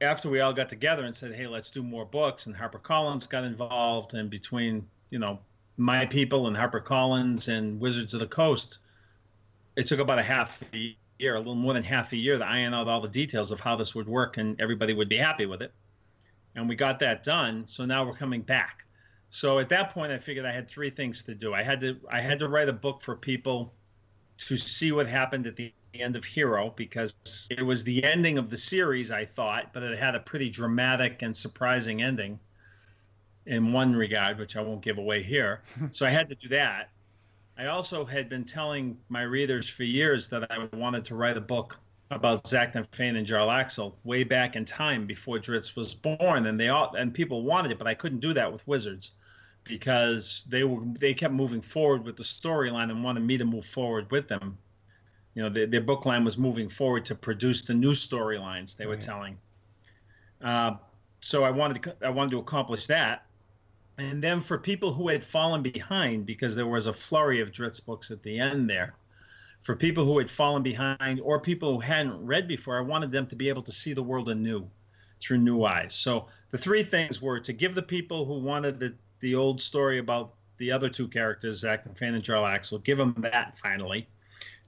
[0.00, 3.44] after we all got together and said, "Hey, let's do more books," and HarperCollins got
[3.44, 5.38] involved, and between you know
[5.76, 8.78] my people and HarperCollins and Wizards of the Coast,
[9.76, 12.44] it took about a half a year, a little more than half a year, to
[12.44, 15.46] iron out all the details of how this would work, and everybody would be happy
[15.46, 15.72] with it.
[16.54, 17.66] And we got that done.
[17.66, 18.84] So now we're coming back.
[19.28, 21.54] So at that point, I figured I had three things to do.
[21.54, 23.72] I had to I had to write a book for people
[24.38, 27.14] to see what happened at the end of Hero because
[27.50, 31.22] it was the ending of the series, I thought, but it had a pretty dramatic
[31.22, 32.38] and surprising ending
[33.46, 35.62] in one regard, which I won't give away here.
[35.90, 36.90] so I had to do that.
[37.58, 41.42] I also had been telling my readers for years that I wanted to write a
[41.42, 41.78] book
[42.10, 46.94] about Fane and Jarlaxle way back in time before Drizzt was born, and they all
[46.96, 49.12] and people wanted it, but I couldn't do that with Wizards
[49.64, 53.64] because they were they kept moving forward with the storyline and wanted me to move
[53.64, 54.58] forward with them.
[55.34, 58.86] You know, their, their book line was moving forward to produce the new storylines they
[58.86, 59.00] were Right.
[59.00, 59.38] telling.
[60.40, 60.72] Uh,
[61.20, 63.26] so I wanted to I wanted to accomplish that,
[63.98, 67.86] and then for people who had fallen behind because there was a flurry of Drizzt
[67.86, 68.96] books at the end there.
[69.62, 73.26] For people who had fallen behind or people who hadn't read before, I wanted them
[73.26, 74.68] to be able to see the world anew
[75.20, 75.94] through new eyes.
[75.94, 79.98] So the three things were to give the people who wanted the, the old story
[79.98, 84.08] about the other two characters, Zaknafein and Jarlaxle, give them that finally.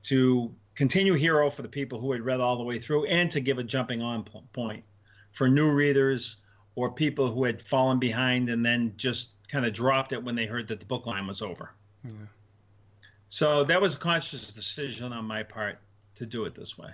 [0.05, 3.41] To continue Hero for the people who had read all the way through, and to
[3.41, 4.85] give a jumping on point
[5.33, 6.43] for new readers
[6.75, 10.47] or people who had fallen behind and then just kind of dropped it when they
[10.47, 11.75] heard that the book line was over.
[13.33, 15.79] So that was a conscious decision on my part
[16.17, 16.91] to do it this way.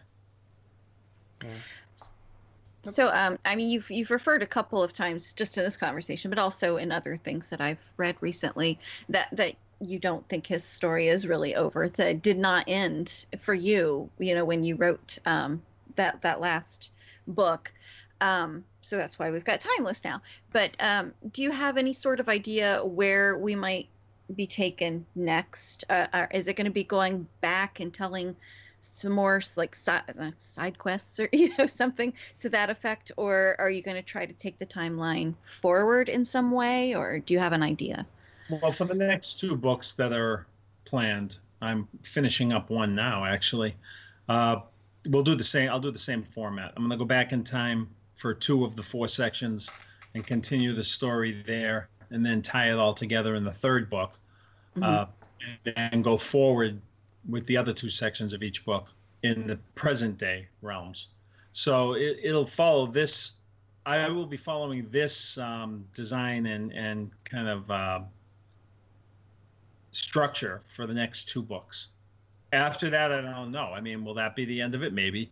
[2.84, 6.30] So, um, I mean, you've you've referred a couple of times just in this conversation,
[6.30, 10.62] but also in other things that I've read recently that that you don't think his
[10.62, 11.88] story is really over.
[11.88, 14.08] That it did not end for you.
[14.20, 15.60] You know, when you wrote um,
[15.96, 16.92] that that last
[17.26, 17.72] book.
[18.20, 20.22] Um, so that's why we've got timeless now.
[20.52, 23.88] But um, do you have any sort of idea where we might
[24.34, 25.84] be taken next?
[25.88, 28.36] Uh, is it going to be going back and telling
[28.80, 33.56] some more like side, uh, side quests or you know something to that effect, or
[33.58, 37.34] are you going to try to take the timeline forward in some way, or do
[37.34, 38.06] you have an idea?
[38.48, 40.46] Well, for the next two books that are
[40.84, 43.24] planned, I'm finishing up one now.
[43.24, 43.74] Actually,
[44.28, 44.60] uh,
[45.08, 45.70] we'll do the same.
[45.70, 46.72] I'll do the same format.
[46.76, 49.70] I'm going to go back in time for two of the four sections
[50.14, 54.18] and continue the story there, and then tie it all together in the third book,
[54.82, 55.06] uh,
[55.64, 56.80] and then go forward
[57.28, 58.90] with the other two sections of each book
[59.22, 61.08] in the present day realms.
[61.52, 63.34] So it, it'll follow this.
[63.86, 67.70] I will be following this um, design and and kind of.
[67.70, 68.00] Uh,
[69.90, 71.88] structure for the next two books.
[72.52, 73.72] After that, I don't know.
[73.74, 74.92] I mean, will that be the end of it?
[74.92, 75.30] Maybe.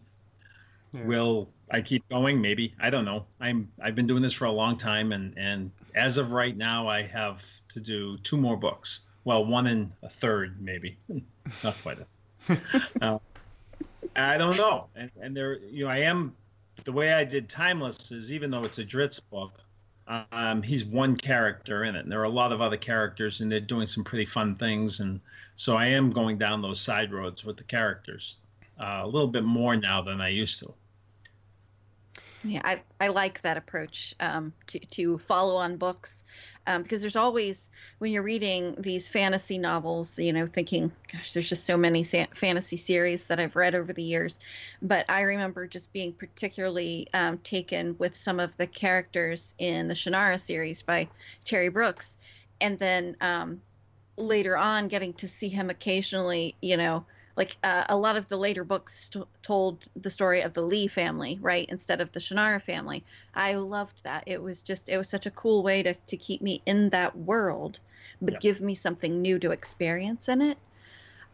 [0.93, 1.05] Yeah.
[1.05, 2.41] Will I keep going?
[2.41, 2.75] Maybe.
[2.81, 3.25] I don't know.
[3.41, 6.87] I'm I've been doing this for a long time, and and as of right now,
[6.87, 9.07] I have to do two more books.
[9.25, 10.97] Well, one and a third, maybe.
[11.65, 12.59] Not quite a.
[13.01, 13.19] uh,
[14.17, 16.35] I don't know, and and there, you know, I am.
[16.85, 19.59] The way I did Timeless is even though it's a Drizzt book,
[20.31, 23.51] um, he's one character in it, and there are a lot of other characters, and
[23.51, 25.01] they're doing some pretty fun things.
[25.01, 25.21] And
[25.57, 28.39] so I am going down those side roads with the characters
[28.79, 30.73] uh, a little bit more now than I used to.
[32.43, 36.23] Yeah, I, I like that approach um, to, to follow on books
[36.67, 37.69] um, because there's always,
[37.99, 42.27] when you're reading these fantasy novels, you know, thinking, gosh, there's just so many sa-
[42.35, 44.39] fantasy series that I've read over the years.
[44.83, 49.95] But I remember just being particularly um, taken with some of the characters in the
[49.95, 51.09] Shannara series by
[51.45, 52.17] Terry Brooks.
[52.61, 53.61] And then um,
[54.17, 57.05] later on, getting to see him occasionally, you know,
[57.37, 60.87] like uh, a lot of the later books t- told the story of the Lee
[60.89, 63.05] family, right, instead of the Shannara family.
[63.35, 64.25] I loved that.
[64.27, 67.17] It was just it was such a cool way to to keep me in that
[67.17, 67.81] world,
[68.23, 68.41] but Yeah.
[68.41, 70.59] give me something new to experience in it.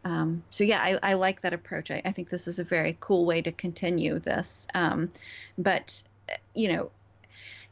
[0.05, 1.91] Um, so yeah, I, I like that approach.
[1.91, 4.67] I, I think this is a very cool way to continue this.
[4.75, 5.13] Um,
[5.59, 6.93] but uh, you know,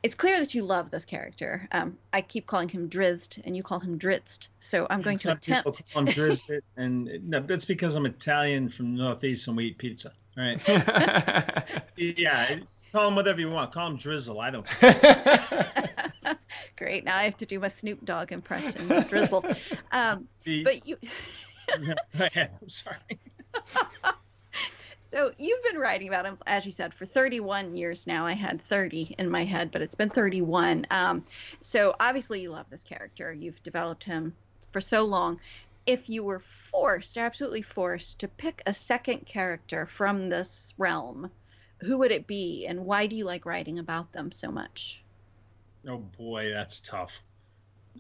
[0.03, 1.69] it's clear that you love this character.
[1.73, 4.49] Um, I keep calling him Drizzt, and you call him Dritzt.
[4.61, 8.69] So I'm going to Some people call him Drizzt, and no, that's because I'm Italian
[8.69, 10.13] from Northeast and we eat pizza.
[10.39, 11.85] All right.
[11.97, 12.61] Yeah.
[12.93, 13.73] Call him whatever you want.
[13.73, 14.41] Call him Drizzle.
[14.41, 15.93] I don't care.
[16.77, 17.05] Great.
[17.05, 19.45] Now I have to do my Snoop Dogg impression, Drizzle.
[19.93, 20.97] Um, The- but you,
[22.19, 22.51] Go ahead.
[22.61, 22.97] I'm sorry.
[25.11, 28.25] So you've been writing about him, as you said, for 31 years now.
[28.25, 30.87] I had 30 in my head, but it's been 31.
[30.93, 31.25] Um,
[31.63, 33.33] so obviously you love this character.
[33.33, 34.37] You've developed him
[34.71, 35.41] for so long.
[35.85, 41.29] If you were forced, absolutely forced, to pick a second character from this realm,
[41.81, 45.03] who would it be, and why do you like writing about them so much?
[45.89, 47.21] Oh boy, that's tough.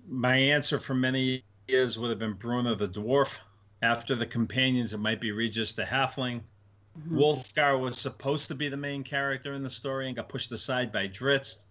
[0.06, 3.40] My answer for many years would have been Bruenor the dwarf.
[3.82, 6.42] After the companions, it might be Regis the halfling.
[7.08, 7.16] Mhm.
[7.18, 10.92] Wulfgar was supposed to be the main character in the story and got pushed aside
[10.92, 11.66] by Drizzt.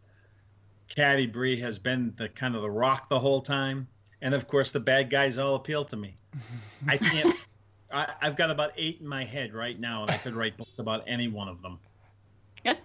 [0.87, 3.87] Caddy Bree has been the kind of the rock the whole time,
[4.21, 6.17] and of course the bad guys all appeal to me.
[6.87, 7.35] I can't.
[7.91, 10.79] I, I've got about eight in my head right now, and I could write books
[10.79, 11.79] about any one of them.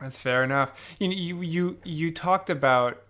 [0.00, 0.72] That's fair enough.
[0.98, 3.02] You you you you talked about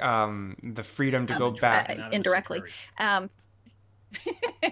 [0.00, 1.98] um, the freedom to Um, go dra- back.
[1.98, 2.62] uh, indirectly.
[2.98, 3.30] Um,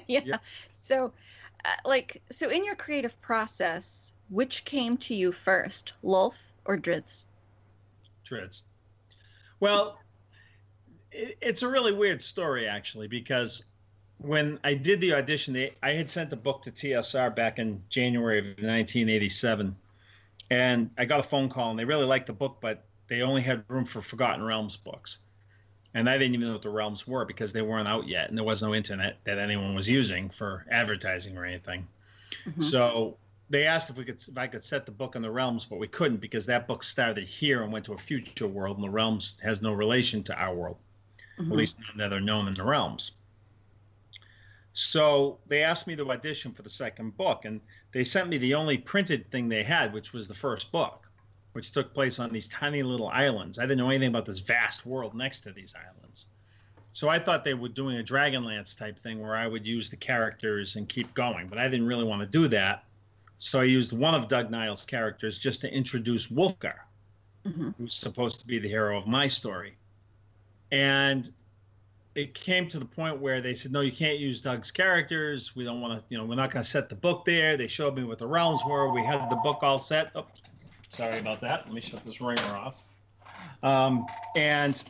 [0.06, 0.20] yeah.
[0.24, 0.42] Yep.
[0.72, 1.10] So, uh,
[1.64, 7.24] Uh, like, so in your creative process, which came to you first, Lolth or Drizzt?
[8.24, 8.64] Drizzt.
[9.60, 9.98] Well,
[11.10, 13.64] it, it's a really weird story actually because
[14.18, 17.82] when I did the audition, they, I had sent the book to TSR back in
[17.88, 19.76] January of 1987,
[20.50, 23.42] and I got a phone call and they really liked the book, but they only
[23.42, 25.18] had room for Forgotten Realms books,
[25.94, 28.36] and I didn't even know what the realms were because they weren't out yet, and
[28.36, 31.86] there was no internet that anyone was using for advertising or anything.
[32.44, 32.62] Mhm.
[32.62, 33.18] So
[33.50, 35.78] they asked if we could if I could set the book in the realms, but
[35.78, 38.90] we couldn't because that book started here and went to a future world, and the
[38.90, 40.78] realms has no relation to our world,
[41.38, 41.50] Mhm.
[41.50, 43.12] at least none that are known in the realms.
[44.72, 47.60] So they asked me to audition for the second book, and
[47.92, 51.11] they sent me the only printed thing they had, which was the first book,
[51.52, 53.58] which took place on these tiny little islands.
[53.58, 56.28] I didn't know anything about this vast world next to these islands.
[56.92, 59.96] So I thought they were doing a Dragonlance type thing where I would use the
[59.96, 62.84] characters and keep going, but I didn't really want to do that.
[63.38, 66.80] So I used one of Doug Niles' characters just to introduce Wulfgar,
[67.46, 67.74] Mhm.
[67.76, 69.76] who's supposed to be the hero of my story.
[70.70, 71.30] And
[72.14, 75.56] it came to the point where they said, no, you can't use Doug's characters.
[75.56, 77.56] We don't want to, you know, we're not going to set the book there.
[77.56, 78.92] They showed me what the realms were.
[78.92, 80.12] We had the book all set.
[80.14, 80.26] Oh,
[80.92, 81.64] sorry about that.
[81.64, 82.84] Let me shut this ringer off.
[83.62, 84.82] Um, and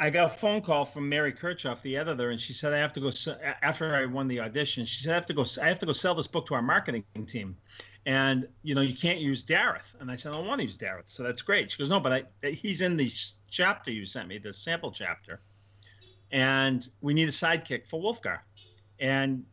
[0.00, 2.92] I got a phone call from Mary Kirchoff, the editor, and she said I have
[2.94, 3.10] to go
[3.62, 4.84] after I won the audition.
[4.84, 5.44] She said I have to go.
[5.62, 7.56] I have to go sell this book to our marketing team,
[8.06, 9.94] and you know you can't use Daryth.
[10.00, 11.70] And I said I don't want to use Daryth, so that's great.
[11.70, 13.10] She goes no, but I, he's in the
[13.50, 15.40] chapter you sent me, the sample chapter,
[16.32, 18.40] and we need a sidekick for Wulfgar.
[18.98, 19.44] And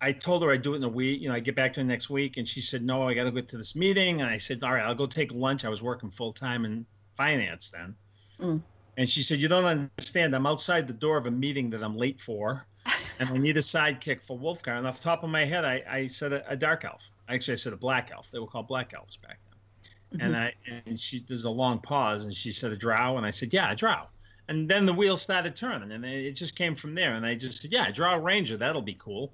[0.00, 1.20] I told her I'd do it in a week.
[1.20, 3.24] You know, I get back to her next week, and she said no, I got
[3.24, 4.20] to go to this meeting.
[4.20, 5.64] And I said all right, I'll go take lunch.
[5.64, 7.94] I was working full time in finance then.
[8.40, 8.62] Mm.
[8.96, 10.34] And she said, You don't understand.
[10.34, 12.66] I'm outside the door of a meeting that I'm late for,
[13.20, 14.76] and I need a sidekick for Wulfgar.
[14.76, 17.10] And off the top of my head, I, I said a, a dark elf.
[17.28, 18.30] Actually, I said a black elf.
[18.30, 19.38] They were called black elves back
[20.10, 20.20] then.
[20.20, 20.54] And I
[20.86, 23.72] and she there's a long pause, and she said a drow, and I said, Yeah,
[23.72, 24.06] a drow.
[24.48, 27.14] And then the wheels started turning, and it just came from there.
[27.14, 29.32] And I just said, Yeah, a drow ranger, that'll be cool.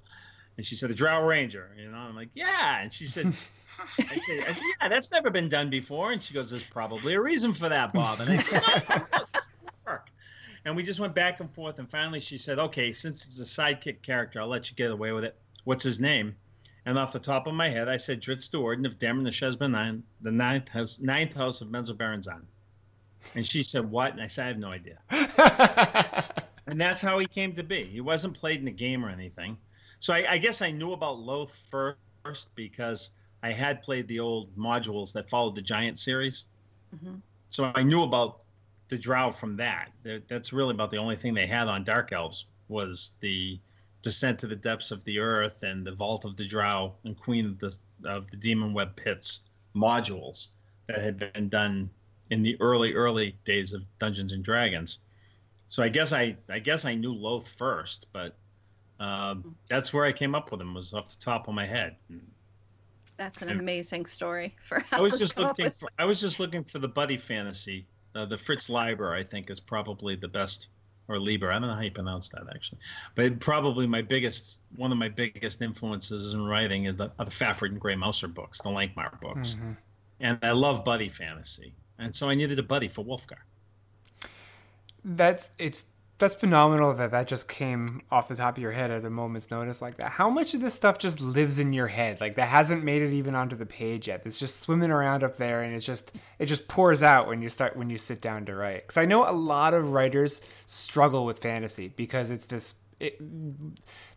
[0.57, 1.71] And she said, The drow ranger.
[1.77, 2.81] You know, I'm like, Yeah.
[2.81, 3.27] And she said,
[3.99, 6.11] I said, I said, Yeah, that's never been done before.
[6.11, 8.19] And she goes, There's probably a reason for that, Bob.
[8.21, 9.21] And I said, "No,
[9.85, 10.09] work.
[10.65, 11.79] And we just went back and forth.
[11.79, 15.11] And finally, she said, Okay, since it's a sidekick character, I'll let you get away
[15.11, 15.37] with it.
[15.63, 16.35] What's his name?
[16.87, 20.31] And off the top of my head, I said Drizzt Do'Urden of Daermon N'a'shezbaernon the
[20.31, 22.43] ninth house, ninth house of Menzoberranzan.
[23.33, 24.13] And she said, What?
[24.13, 24.99] And I said, I have no idea.
[26.67, 27.83] And that's how he came to be.
[27.83, 29.57] He wasn't played in the game or anything.
[30.05, 33.09] So I, I guess I knew about Lolth first because
[33.41, 36.45] I had played the old modules that followed the Giant series.
[36.95, 37.21] Mhm.
[37.49, 38.41] So I knew about
[38.89, 39.91] the Drow from that.
[40.03, 43.59] That's really about the only thing they had on Dark Elves was the
[44.03, 47.47] Descent to the Depths of the Earth and the Vault of the Drow and Queen
[47.47, 47.75] of the
[48.07, 50.49] of the Demon Web Pits modules
[50.85, 51.89] that had been done
[52.29, 54.99] in the early early days of Dungeons and Dragons.
[55.67, 58.37] So I guess I I guess I knew Lolth first, but
[58.99, 59.35] Uh,
[59.67, 60.73] that's where I came up with them.
[60.73, 61.95] Was off the top of my head.
[63.17, 65.89] That's an And- amazing story for I was just looking for.
[65.99, 67.85] I was just looking for the buddy fantasy.
[68.13, 70.69] Uh, the Fritz Leiber, I think, is probably the best,
[71.09, 71.51] or Lieber.
[71.51, 72.79] I don't know how you pronounce that actually,
[73.15, 77.31] but probably my biggest, one of my biggest influences in writing is the, are the
[77.31, 79.75] Fafhrd and Gray Mouser books, the Lankhmar books, Mhm.
[80.21, 83.39] and I love buddy fantasy, and so I needed a buddy for Wulfgar.
[85.03, 85.85] That's it's
[86.17, 89.51] that's phenomenal that that just came off the top of your head at a moment's
[89.51, 90.11] notice like that.
[90.11, 92.21] How much of this stuff just lives in your head?
[92.21, 94.21] Like that hasn't made it even onto the page yet.
[94.25, 97.49] It's just swimming around up there, and it's just it just pours out when you
[97.49, 98.83] start when you sit down to write.
[98.83, 102.75] Because I know a lot of writers struggle with fantasy because it's this.
[102.97, 103.19] It,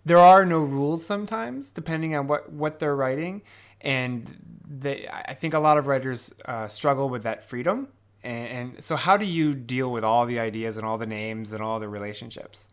[0.05, 3.43] there are no rules sometimes depending on what what they're writing,
[3.81, 4.39] and
[4.69, 7.89] they I think a lot of writers uh, struggle with that freedom.
[8.25, 11.53] And, and so, how do you deal with all the ideas and all the names
[11.53, 12.69] and all the relationships?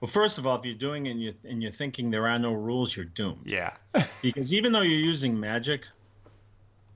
[0.00, 2.52] Well, first of all, if you're doing and you and you're thinking there are no
[2.52, 3.50] rules, you're doomed.
[3.50, 3.74] Yeah.
[4.22, 5.86] because even though you're using magic,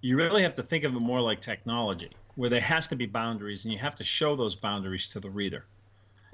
[0.00, 3.06] you really have to think of it more like technology, where there has to be
[3.06, 5.64] boundaries, and you have to show those boundaries to the reader.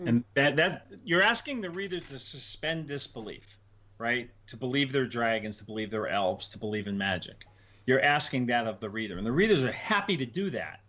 [0.01, 0.09] Mm.
[0.09, 3.59] And that that you're asking the reader to suspend disbelief,
[3.99, 4.31] right?
[4.49, 7.45] To believe they're dragons, to believe they're elves, to believe in magic.
[7.87, 10.81] You're asking that of the reader, and the readers are happy to do that,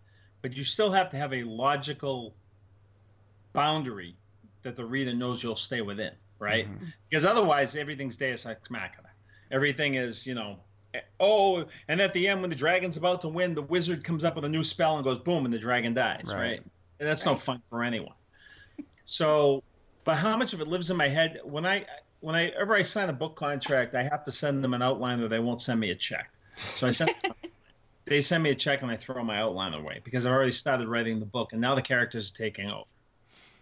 [0.46, 2.32] but you still have to have a logical
[3.52, 4.16] boundary
[4.62, 6.68] that the reader knows you'll stay within, right?
[7.10, 9.10] Because otherwise, everything's Deus Ex Machina.
[9.50, 10.60] Everything is, you know,
[10.94, 14.24] eh, oh, and at the end, when the dragon's about to win, the wizard comes
[14.24, 16.40] up with a new spell and goes boom, and the dragon dies, Right.
[16.40, 16.64] right?
[17.00, 18.14] And that's no fun for anyone.
[19.04, 19.64] So,
[20.04, 21.88] but how much of it lives in my head when I,
[22.20, 25.40] whenever I sign a book contract, I have to send them an outline or they
[25.40, 26.30] won't send me a check.
[26.76, 27.16] So I send.
[28.06, 30.88] They send me a check and I throw my outline away because I've already started
[30.88, 32.90] writing the book and now the characters are taking over.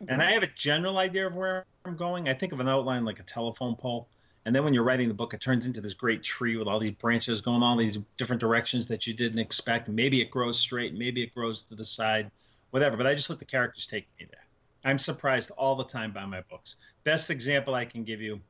[0.10, 2.28] And I have a general idea of where I'm going.
[2.28, 4.10] I think of an outline like a telephone pole.
[4.46, 6.80] And then when you're writing the book, it turns into this great tree with all
[6.80, 9.88] these branches going all these different directions that you didn't expect.
[9.88, 12.30] Maybe it grows straight, maybe it grows to the side,
[12.72, 12.98] whatever.
[12.98, 14.44] But I just let the characters take me there.
[14.84, 16.76] I'm surprised all the time by my books.
[17.06, 18.42] Best example I can give you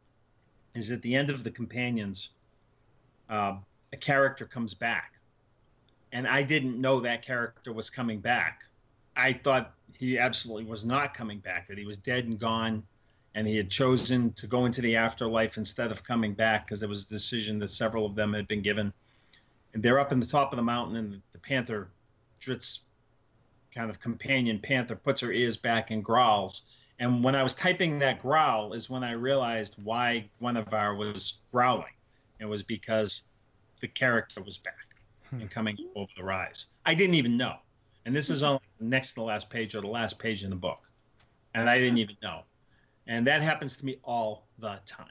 [0.73, 2.31] is at the end of the companions,
[3.29, 3.57] uh,
[3.91, 5.13] a character comes back,
[6.13, 8.65] and I didn't know that character was coming back.
[9.15, 12.83] I thought he absolutely was not coming back; that he was dead and gone,
[13.33, 16.87] and he had chosen to go into the afterlife instead of coming back because there
[16.87, 18.93] was a decision that several of them had been given.
[19.73, 21.89] And they're up in the top of the mountain, and the panther,
[22.39, 22.81] Drizzt's
[23.73, 26.61] kind of companion panther, puts her ears back and growls.
[26.99, 31.95] And when I was typing that growl, is when I realized why Guenhwyvar was growling.
[32.39, 33.23] It was because
[33.79, 34.82] the character was back
[35.33, 35.41] Hmm.
[35.41, 36.67] and coming over the rise.
[36.85, 37.55] I didn't even know.
[38.05, 38.47] And this is hmm.
[38.47, 40.89] on the next to the last page or the last page in the book.
[41.55, 42.41] And I didn't even know.
[43.07, 45.07] And that happens to me all the time.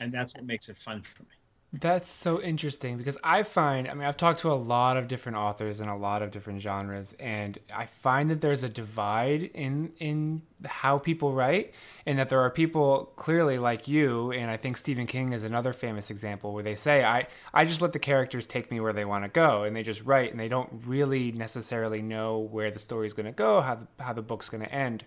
[0.00, 1.28] And that's what makes it fun for me.
[1.72, 5.38] That's so interesting because I find, I mean, I've talked to a lot of different
[5.38, 9.92] authors in a lot of different genres, and I find that there's a divide in
[10.00, 11.72] in how people write,
[12.04, 15.72] and that there are people clearly like you, and I think Stephen King is another
[15.72, 19.04] famous example where they say, I I just let the characters take me where they
[19.04, 22.80] want to go, and they just write, and they don't really necessarily know where the
[22.80, 25.04] story's going to go, how the, how the book's going to end.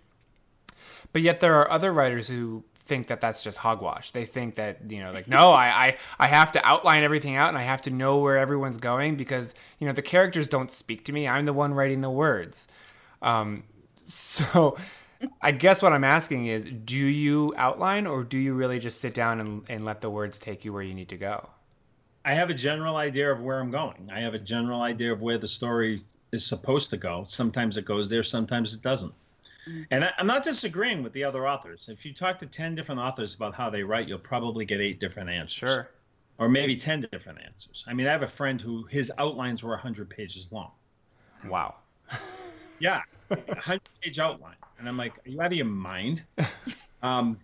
[1.11, 4.11] But yet there are other writers who think that that's just hogwash.
[4.11, 7.49] They think that you know, like, no, I, I I have to outline everything out
[7.49, 11.05] and I have to know where everyone's going because you know the characters don't speak
[11.05, 11.27] to me.
[11.27, 12.67] I'm the one writing the words.
[13.21, 13.63] Um,
[14.05, 14.77] so
[15.41, 19.13] I guess what I'm asking is, do you outline or do you really just sit
[19.13, 21.49] down and, and let the words take you where you need to go?
[22.25, 24.09] I have a general idea of where I'm going.
[24.11, 27.23] I have a general idea of where the story is supposed to go.
[27.25, 29.13] Sometimes it goes there, sometimes it doesn't.
[29.91, 31.87] And I, I'm not disagreeing with the other authors.
[31.89, 34.99] If you talk to 10 different authors about how they write, you'll probably get eight
[34.99, 35.85] different answers.
[36.37, 37.85] Or maybe 10 different answers.
[37.87, 40.71] I mean, I have a friend who his outlines were 100 pages long.
[41.47, 41.75] Wow.
[42.79, 44.55] Yeah, 100 page outline.
[44.79, 46.23] And I'm like, are you out of your mind?
[47.03, 47.37] Um,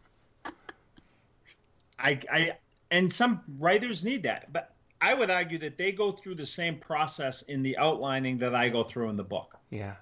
[2.00, 2.52] I, I,
[2.92, 6.78] and some writers need that, but I would argue that they go through the same
[6.78, 9.58] process in the outlining that I go through in the book.
[9.70, 9.96] Yeah.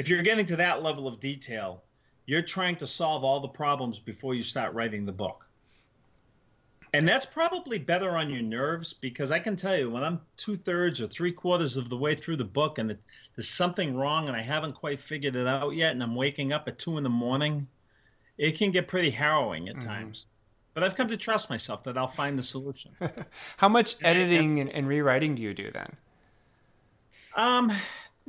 [0.00, 1.84] If you're getting to that level of detail,
[2.24, 5.46] you're trying to solve all the problems before you start writing the book.
[6.94, 10.56] And that's probably better on your nerves because I can tell you when I'm two
[10.56, 13.00] thirds or three quarters of the way through the book and it,
[13.36, 16.66] there's something wrong and I haven't quite figured it out yet and I'm waking up
[16.66, 17.68] at two in the morning,
[18.38, 20.28] it can get pretty harrowing at times.
[20.72, 22.92] But I've come to trust myself that I'll find the solution.
[23.58, 25.94] How much editing and, and rewriting do you do then?
[27.36, 27.70] Um,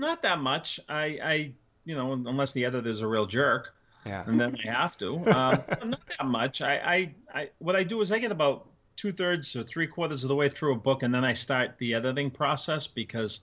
[0.02, 0.80] not that much.
[0.90, 1.54] I, I,
[1.86, 3.74] you know, unless the editor's a real jerk.
[4.06, 4.24] Yeah.
[4.26, 5.14] and then I have to.
[5.28, 6.62] Um, not that much.
[6.62, 10.24] I, I, I, what I do is I get about two thirds or three quarters
[10.24, 13.42] of the way through a book, and then I start the editing process because,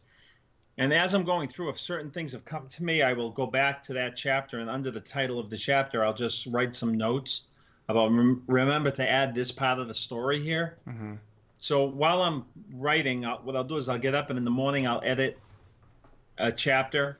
[0.76, 3.46] and as I'm going through, if certain things have come to me, I will go
[3.46, 6.96] back to that chapter, and under the title of the chapter, I'll just write some
[6.98, 7.50] notes
[7.88, 10.76] about rem- remember to add this part of the story here.
[10.84, 11.14] hmm
[11.56, 14.50] So while I'm writing, I'll, what I'll do is I'll get up and in the
[14.50, 15.38] morning I'll edit
[16.38, 17.18] a chapter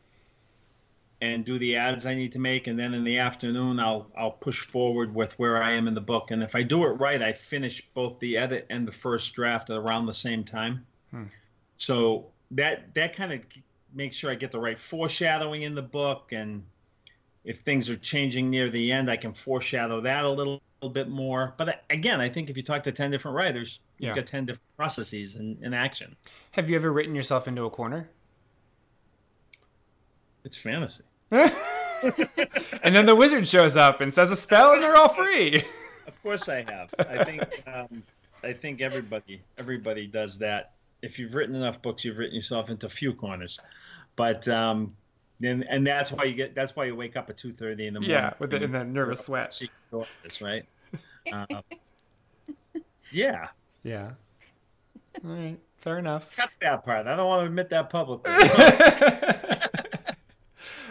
[1.21, 4.31] and do the ads I need to make, and then in the afternoon I'll I'll
[4.31, 6.31] push forward with where I am in the book.
[6.31, 9.71] And if I do it right, I finish both the edit and the first draft
[9.71, 10.87] around the same time.
[11.11, 11.25] Hmm.
[11.77, 13.41] So that that kind of
[13.95, 16.63] makes sure I get the right foreshadowing in the book, and
[17.45, 21.09] if things are changing near the end, I can foreshadow that a little, little bit
[21.09, 21.55] more.
[21.57, 24.15] But uh, again, I think if you talk to ten different writers, you've Yeah.
[24.15, 26.15] got ten different processes in, in action.
[26.53, 28.09] Have you ever written yourself into a corner?
[30.49, 31.05] It's fantasy.
[31.31, 35.63] and then the wizard shows up and says a spell, and they're all free.
[36.07, 36.95] Of course, I have.
[36.99, 38.03] I think um,
[38.43, 40.73] I think everybody everybody does that.
[41.03, 43.61] If you've written enough books, you've written yourself into a few corners.
[44.17, 44.95] But um,
[45.43, 47.93] and and that's why you get that's why you wake up at two thirty in
[47.93, 48.17] the morning.
[48.17, 49.53] Yeah, with the, in the nervous sweat.
[49.53, 50.09] Secret
[50.41, 50.65] right?
[51.31, 51.63] Um,
[53.11, 53.49] yeah,
[53.83, 54.13] Yeah.
[55.23, 55.59] All right.
[55.79, 56.35] Fair enough.
[56.35, 57.07] cut that part.
[57.07, 58.33] I don't want to admit that publicly.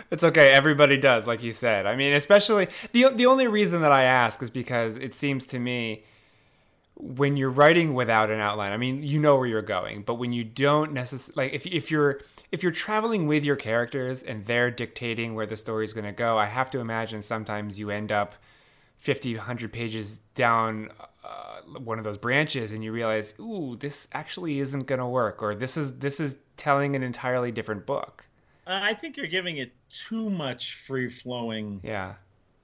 [0.09, 0.53] It's okay.
[0.53, 1.85] Everybody does, like you said.
[1.85, 5.59] I mean, especially the the only reason that I ask is because it seems to
[5.59, 6.03] me
[6.95, 8.71] when you're writing without an outline.
[8.71, 11.91] I mean, you know where you're going, but when you don't necessarily like if if
[11.91, 16.13] you're if you're traveling with your characters and they're dictating where the story's going to
[16.13, 18.35] go, I have to imagine sometimes you end up
[18.99, 20.89] 50 100 pages down
[21.23, 25.43] uh, one of those branches and you realize, "Ooh, this actually isn't going to work,"
[25.43, 28.25] or this is this is telling an entirely different book.
[28.65, 32.15] I think you're giving it too much free flowing Yeah.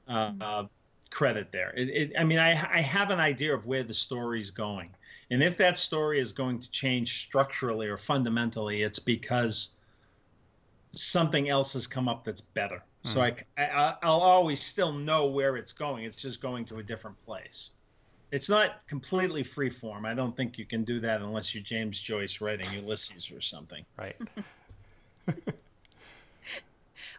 [0.08, 0.66] uh,
[1.10, 1.74] credit there.
[1.76, 4.90] It, it, I mean, I, I have an idea of where the story's going.
[5.32, 9.78] And if that story is going to change structurally or fundamentally, it's because
[10.92, 12.84] something else has come up that's better.
[13.06, 16.06] So I, I, I'll always still know where it's going.
[16.06, 17.72] It's just going to a different place.
[18.32, 20.06] It's not completely free form.
[20.06, 23.86] I don't think you can do that unless you're James Joyce writing Ulysses or something.
[23.98, 24.16] Right.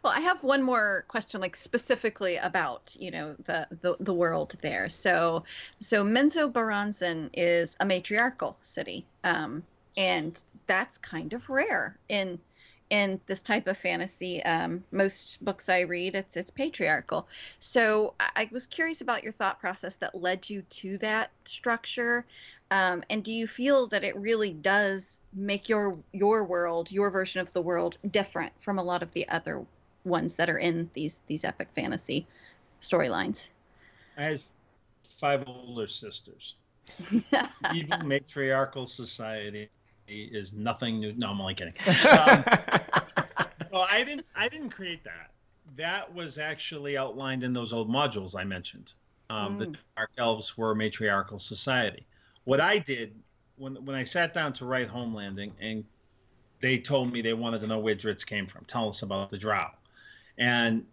[0.05, 4.55] Well, I have one more question, like specifically about you know the the, the world
[4.61, 4.91] there.
[4.91, 5.45] So,
[5.81, 9.63] so Menzoberranzan is a matriarchal city, um,
[9.97, 12.39] and that's kind of rare in
[12.91, 14.43] in this type of fantasy.
[14.45, 17.27] Um, most books I read, it's it's patriarchal.
[17.59, 22.27] So I was curious about your thought process that led you to that structure,
[22.71, 27.41] um, and do you feel that it really does make your your world, your version
[27.41, 29.65] of the world, different from a lot of the other
[30.05, 32.27] ones that are in these these epic fantasy
[32.83, 33.49] storylines?
[34.17, 34.43] I have
[35.05, 36.57] five older sisters.
[37.75, 39.71] Evil matriarchal society
[40.07, 41.13] is nothing new.
[41.15, 41.75] No, I'm only kidding.
[42.05, 42.45] Um,
[43.73, 44.27] well, I didn't.
[44.37, 45.31] I didn't create that.
[45.77, 48.93] That was actually outlined in those old modules I mentioned.
[49.31, 49.77] Um, The Mm.
[49.97, 52.05] dark elves were a matriarchal society.
[52.45, 53.15] What I did
[53.57, 55.85] when when I sat down to write Homelanding, and
[56.61, 58.65] they told me they wanted to know where Drizzt came from.
[58.67, 59.71] Tell us about the Drow,
[60.39, 60.85] and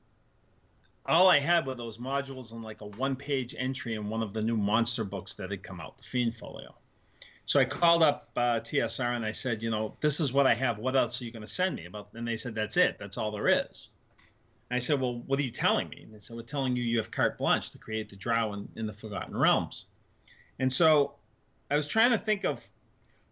[1.06, 4.34] all I had were those modules and like a one page entry in one of
[4.34, 6.76] the new monster books that had come out, the Fiend Folio.
[7.46, 10.54] So I called up uh, TSR and I said, you know, this is what I
[10.54, 10.80] have.
[10.80, 11.86] What else are you going to send me?
[11.86, 12.10] About?
[12.14, 12.98] And they said, that's it.
[13.00, 13.90] That's all there is.
[14.70, 16.04] And I said, well, what are you telling me?
[16.04, 18.70] And they said, we're telling you you have carte blanche to create the Drow in,
[18.76, 19.88] in the Forgotten Realms.
[20.60, 21.16] And so
[21.70, 22.66] I was trying to think of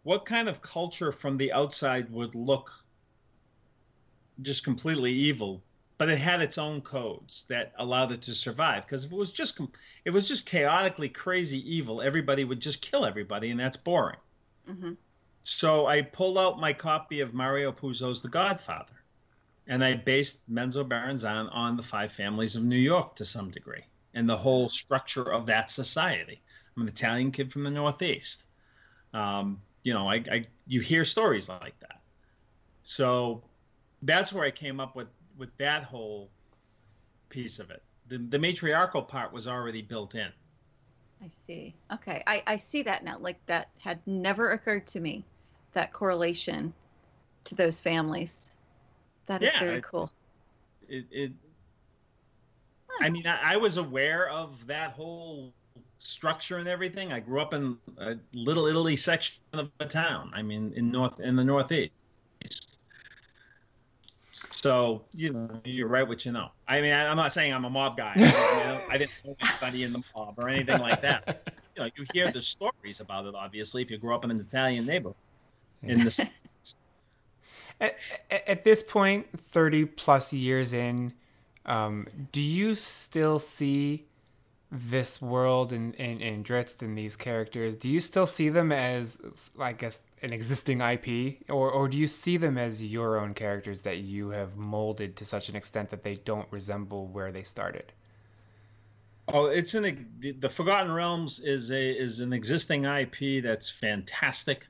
[0.03, 2.72] what kind of culture from the outside would look
[4.41, 5.62] just completely evil
[6.00, 8.86] but it had its own codes that allowed it to survive.
[8.86, 9.60] Because if it was just
[10.06, 14.18] it was just chaotically crazy evil, everybody would just kill everybody, and that's boring.
[14.66, 14.93] hmm
[15.43, 19.04] So I pulled out my copy of Mario Puzo's The Godfather,
[19.68, 23.84] and I based Menzoberranzan on the five families of New York to some degree,
[24.14, 26.41] and the whole structure of that society.
[26.76, 28.47] I'm an Italian kid from the Northeast.
[29.14, 32.02] Um, you know, I, I you hear stories like that.
[32.84, 33.43] So
[34.02, 35.08] that's where I came up with
[35.40, 36.30] with that whole
[37.30, 37.82] piece of it.
[38.08, 40.32] The, the matriarchal part was already built in.
[41.24, 41.74] I see.
[41.94, 43.18] Okay, I I see that now.
[43.20, 45.24] Like that had never occurred to me,
[45.74, 46.74] that correlation
[47.46, 48.52] to those families.
[49.26, 50.12] That is Yeah, very it- cool.
[50.88, 51.32] It, it
[53.02, 55.54] I mean, I, I was aware of that whole
[56.00, 57.14] structure and everything.
[57.14, 60.32] I grew up in a little Italy section of a town.
[60.34, 61.92] I mean, in north in the northeast.
[64.64, 66.49] So you know, you're right what you know.
[66.68, 68.14] I mean, I, am not saying I'm a mob guy.
[68.18, 71.53] I, didn't know anybody in the mob or anything like that.
[71.76, 73.36] You know, you hear the stories about it.
[73.36, 75.16] Obviously, if you grew up in an Italian neighborhood
[75.82, 76.30] in the
[77.80, 77.95] at,
[78.30, 81.14] at this point, 30 plus years in,
[81.66, 84.10] um, do you still see
[84.72, 89.51] this world and, and, and Drizzt and these characters, do you still see them as,
[89.60, 91.38] I guess, an existing IP?
[91.49, 95.26] Or, or do you see them as your own characters that you have molded to
[95.26, 97.91] such an extent that they don't resemble where they started?
[99.32, 100.07] Oh, it's an
[100.39, 104.65] the Forgotten Realms is a is an existing IP that's fantastic.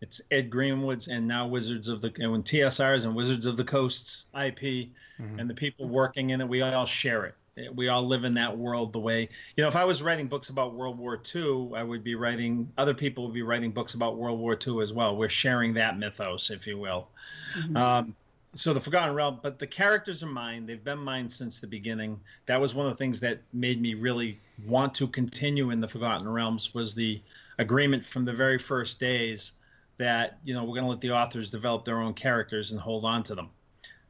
[0.00, 3.64] It's Ed Greenwood's and now Wizards of the and when TSR's and Wizards of the
[3.64, 5.38] Coast's IP, mm-hmm.
[5.38, 7.34] and the people working in it, we all share it.
[7.74, 9.68] We all live in that world the way you know.
[9.68, 12.70] If I was writing books about World War II, I would be writing.
[12.78, 15.16] Other people would be writing books about World War II as well.
[15.16, 17.08] We're sharing that mythos, if you will.
[17.56, 17.76] Mm-hmm.
[17.76, 18.16] Um,
[18.54, 20.66] so the Forgotten Realm, but the characters are mine.
[20.66, 22.20] They've been mine since the beginning.
[22.46, 25.88] That was one of the things that made me really want to continue in the
[25.88, 27.20] Forgotten Realms was the
[27.58, 29.54] agreement from the very first days
[29.96, 33.04] that you know we're going to let the authors develop their own characters and hold
[33.04, 33.50] on to them.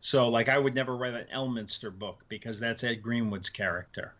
[0.04, 4.12] So like I would never write an Elminster book because that's Ed Greenwood's character.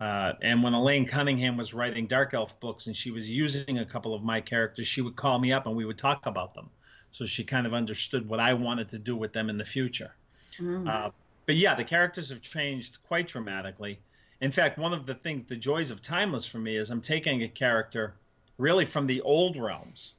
[0.00, 3.84] Uh, and when Elaine Cunningham was writing Dark Elf books and she was using a
[3.84, 6.68] couple of my characters, she would call me up and we would talk about them.
[7.12, 10.12] So she kind of understood what I wanted to do with them in the future.
[10.58, 10.88] Mm.
[10.88, 11.10] Uh,
[11.46, 14.00] but yeah, the characters have changed quite dramatically.
[14.40, 17.44] In fact, one of the things, the joys of Timeless for me is I'm taking
[17.44, 18.14] a character
[18.58, 20.14] really from the old realms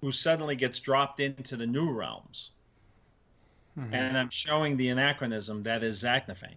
[0.00, 2.52] who suddenly gets dropped into the new realms.
[3.78, 3.94] Mm-hmm.
[3.94, 6.54] And I'm showing the anachronism that is Zaknafein.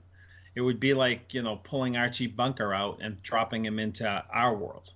[0.56, 4.56] It would be like, you know, pulling Archie Bunker out and dropping him into our
[4.56, 4.94] world.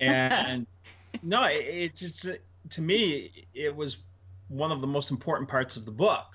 [0.00, 0.66] and
[1.22, 2.38] no, it's, it's,
[2.70, 3.98] to me, it was
[4.48, 6.26] one of the most important parts of the book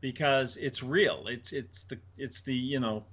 [0.00, 1.26] because it's real.
[1.26, 3.04] It's, it's the, it's the, you know,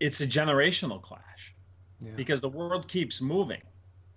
[0.00, 1.54] it's a generational clash
[2.00, 2.10] yeah.
[2.16, 3.62] because the world keeps moving,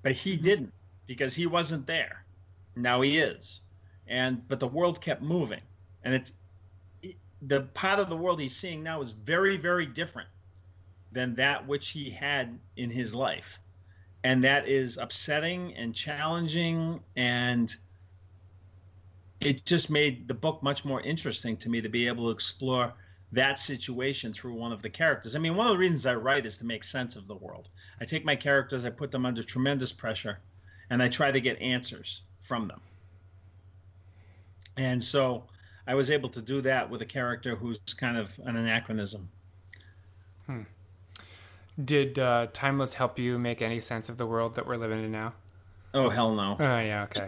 [0.02, 0.44] but he mm-hmm.
[0.44, 0.74] didn't
[1.06, 2.24] because he wasn't there.
[2.76, 3.62] Now he is.
[4.08, 5.62] And but the world kept moving.
[6.04, 6.34] And it's
[7.42, 10.30] the part of the world he's seeing now is very very different
[11.12, 13.60] than that which he had in his life.
[14.24, 17.76] And that is upsetting and challenging and
[19.44, 22.94] it just made the book much more interesting to me to be able to explore
[23.34, 25.36] that situation through one of the characters.
[25.36, 27.70] I mean, one of the reasons I write is to make sense of the world.
[28.00, 30.40] I take my characters, I put them under tremendous pressure,
[30.90, 32.80] and I try to get answers from them.
[34.78, 35.44] And so
[35.88, 39.30] I was able to do that with a character who's kind of an anachronism.
[40.48, 40.62] Hmm.
[41.84, 45.12] Did uh, Timeless help you make any sense of the world that we're living in
[45.12, 45.34] now?
[45.94, 46.58] Oh hell no.
[46.60, 47.28] Oh yeah, okay.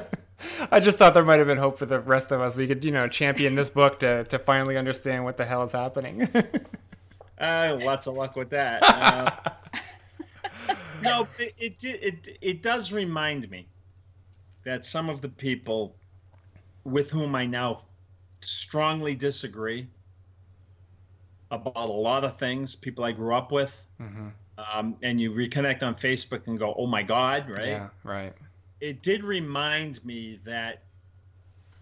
[0.70, 2.54] I just thought there might have been hope for the rest of us.
[2.54, 5.72] We could, you know, champion this book to to finally understand what the hell is
[5.72, 6.28] happening.
[7.38, 8.82] uh, lots of luck with that.
[10.66, 13.66] Uh, no, it, it it it does remind me
[14.64, 15.94] that some of the people
[16.84, 17.82] with whom I now
[18.40, 19.86] strongly disagree
[21.50, 24.28] about a lot of things, people I grew up with, mm-hmm.
[24.58, 27.68] um, and you reconnect on Facebook and go, "Oh my God!" Right?
[27.68, 28.32] Yeah, right.
[28.80, 30.82] It did remind me that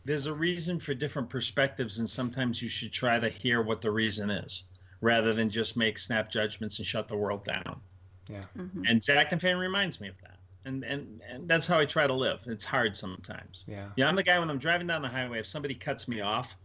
[0.05, 3.91] there's a reason for different perspectives, and sometimes you should try to hear what the
[3.91, 4.65] reason is,
[5.01, 7.81] rather than just make snap judgments and shut the world down.
[8.29, 8.45] Yeah.
[8.57, 8.83] Mm-hmm.
[8.89, 10.37] And Zaknafein reminds me of that.
[10.65, 12.43] And, and and that's how I try to live.
[12.47, 13.65] It's hard sometimes.
[13.67, 13.89] Yeah.
[13.97, 16.57] Yeah, I'm the guy when I'm driving down the highway, if somebody cuts me off,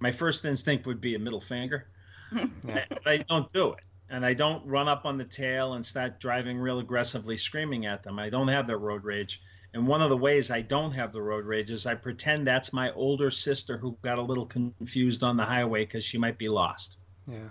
[0.00, 1.88] my first instinct would be a middle finger.
[2.66, 2.84] yeah.
[3.06, 3.84] I don't do it.
[4.10, 8.02] And I don't run up on the tail and start driving real aggressively screaming at
[8.02, 8.18] them.
[8.18, 9.42] I don't have that road rage.
[9.74, 12.72] And one of the ways I don't have the road rage is I pretend that's
[12.72, 16.48] my older sister who got a little confused on the highway because she might be
[16.48, 16.98] lost.
[17.26, 17.48] Yeah.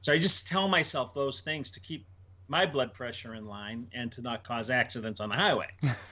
[0.00, 2.06] So I just tell myself those things to keep
[2.48, 5.68] my blood pressure in line and to not cause accidents on the highway.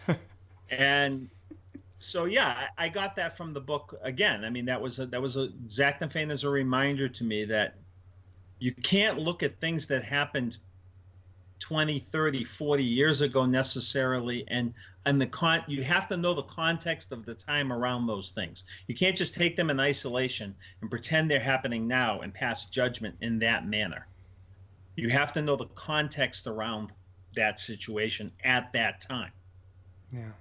[0.70, 1.28] and
[1.98, 4.44] so yeah, I, got that from the book again.
[4.44, 7.76] I mean, that was a, that was a Zaknafein is a reminder to me that
[8.58, 10.58] you can't look at things that happened
[11.58, 14.74] 20, 30, 40 years ago necessarily and
[15.06, 18.64] and the con you have to know the context of the time around those things.
[18.88, 23.14] You can't just take them in isolation and pretend they're happening now and pass judgment
[23.20, 24.06] in that manner
[24.96, 26.92] you have to know the context around
[27.34, 29.30] that situation at that time.
[30.12, 30.32] Yeah.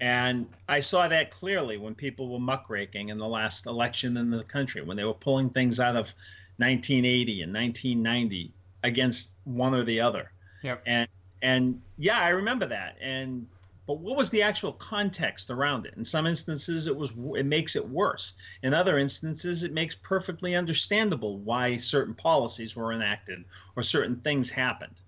[0.00, 4.42] And I saw that clearly when people were muckraking in the last election in the
[4.44, 6.12] country, when they were pulling things out of
[6.56, 10.32] 1980 and 1990 against one or the other.
[10.62, 10.82] Yep.
[10.86, 11.08] And
[11.42, 12.96] and yeah, I remember that.
[13.00, 13.46] And
[13.86, 15.92] but what was the actual context around it?
[15.96, 18.34] In some instances, it was it makes it worse.
[18.62, 23.44] In other instances, it makes perfectly understandable why certain policies were enacted
[23.76, 25.02] or certain things happened.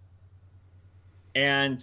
[1.34, 1.82] And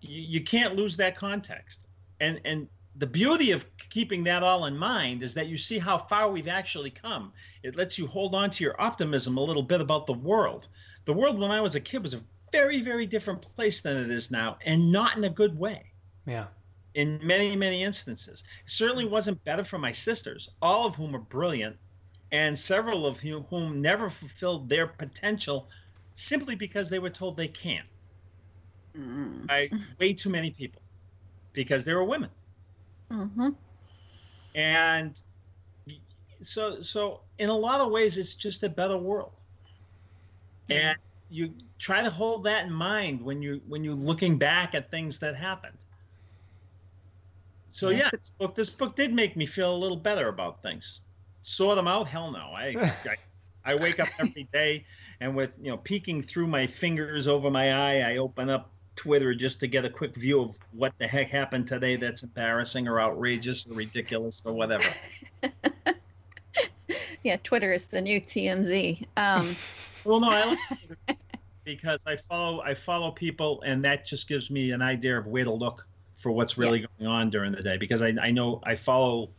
[0.00, 1.88] you, you can't lose that context.
[2.20, 5.98] And and the beauty of keeping that all in mind is that you see how
[5.98, 7.34] far we've actually come.
[7.62, 10.68] It lets you hold on to your optimism a little bit about the world.
[11.04, 14.10] The world when I was a kid was a very, very different place than it
[14.10, 15.92] is now, and not in a good way
[16.28, 16.48] Yeah.
[16.94, 18.44] in many, many instances.
[18.64, 21.78] It certainly wasn't better for my sisters, all of whom are brilliant,
[22.32, 25.70] and several of whom whom never fulfilled their potential
[26.14, 27.88] simply because they were told they can't.
[28.96, 29.48] Mm.
[29.48, 30.82] By way too many people
[31.54, 32.30] because they were women.
[33.10, 33.50] hmm
[34.54, 35.22] and
[36.42, 39.42] so so in a lot of ways it's just a better world
[40.70, 40.96] and
[41.30, 45.18] you try to hold that in mind when you when you're looking back at things
[45.20, 45.77] that happened
[47.68, 48.10] so yeah.
[48.10, 51.00] this book this book did make me feel a little better about things.
[51.42, 52.52] Sort them out hell no.
[52.54, 53.16] I I,
[53.64, 54.84] I wake up every day
[55.20, 59.34] and with you know peeking through my fingers over my eye i open up twitter
[59.34, 63.00] just to get a quick view of what the heck happened today that's embarrassing or
[63.00, 64.84] outrageous or ridiculous or whatever.
[67.22, 69.06] Yeah, Twitter is the new TMZ.
[69.16, 69.56] Um,
[70.04, 70.56] Well, no, I
[71.06, 71.18] like
[71.64, 75.44] because I follow I follow people, and that just gives me an idea of where
[75.44, 75.86] to look
[76.18, 77.78] for what's really going on during the day.
[77.78, 79.30] Because I, I know I follow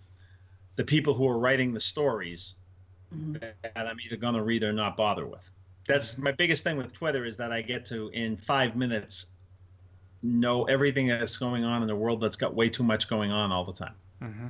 [0.75, 2.55] the people who are writing the stories
[3.13, 3.39] Mhm.
[3.39, 5.49] that I'm either going to read or not bother with.
[5.87, 9.33] That's my biggest thing with Twitter is that I get to in five minutes
[10.21, 13.51] know everything that's going on in the world that's got way too much going on
[13.51, 13.95] all the time.
[14.21, 14.47] Mm-hmm.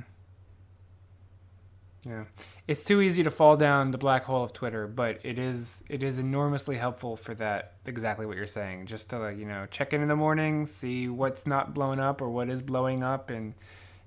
[2.06, 2.24] Yeah,
[2.66, 6.02] it's too easy to fall down the black hole of Twitter, but it is it
[6.02, 7.74] is enormously helpful for that.
[7.84, 8.86] Exactly what you're saying.
[8.86, 12.22] Just to like, you know check in in the morning, see what's not blown up
[12.22, 13.54] or what is blowing up, and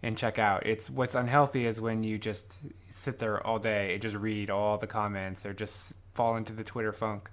[0.01, 0.65] and check out.
[0.65, 4.77] It's what's unhealthy is when you just sit there all day and just read all
[4.77, 7.29] the comments or just fall into the Twitter funk.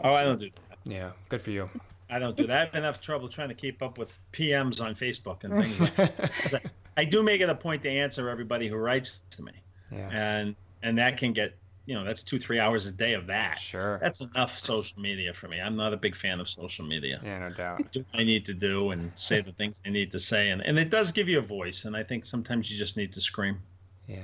[0.00, 0.78] Oh, I don't do that.
[0.84, 1.68] Yeah, good for you.
[2.08, 2.70] I don't do that.
[2.72, 5.96] I have enough trouble trying to keep up with PMs on Facebook and things like
[5.96, 6.62] that.
[6.96, 9.52] I, I do make it a point to answer everybody who writes to me,
[9.90, 11.54] yeah, and and that can get
[11.86, 13.58] you know that's two three hours a day of that.
[13.58, 13.98] sure.
[13.98, 15.60] That's enough social media for me.
[15.60, 17.20] I'm not a big fan of social media.
[17.22, 17.92] Yeah, no doubt.
[17.92, 20.62] Do what I need to do and say the things I need to say, and
[20.62, 21.84] and it does give you a voice.
[21.84, 23.58] And I think sometimes you just need to scream.
[24.06, 24.20] Yeah.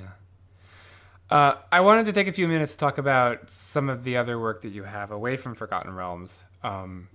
[1.29, 4.37] Uh, I wanted to take a few minutes to talk about some of the other
[4.37, 6.43] work that you have away from Forgotten Realms.
[6.61, 7.07] Um,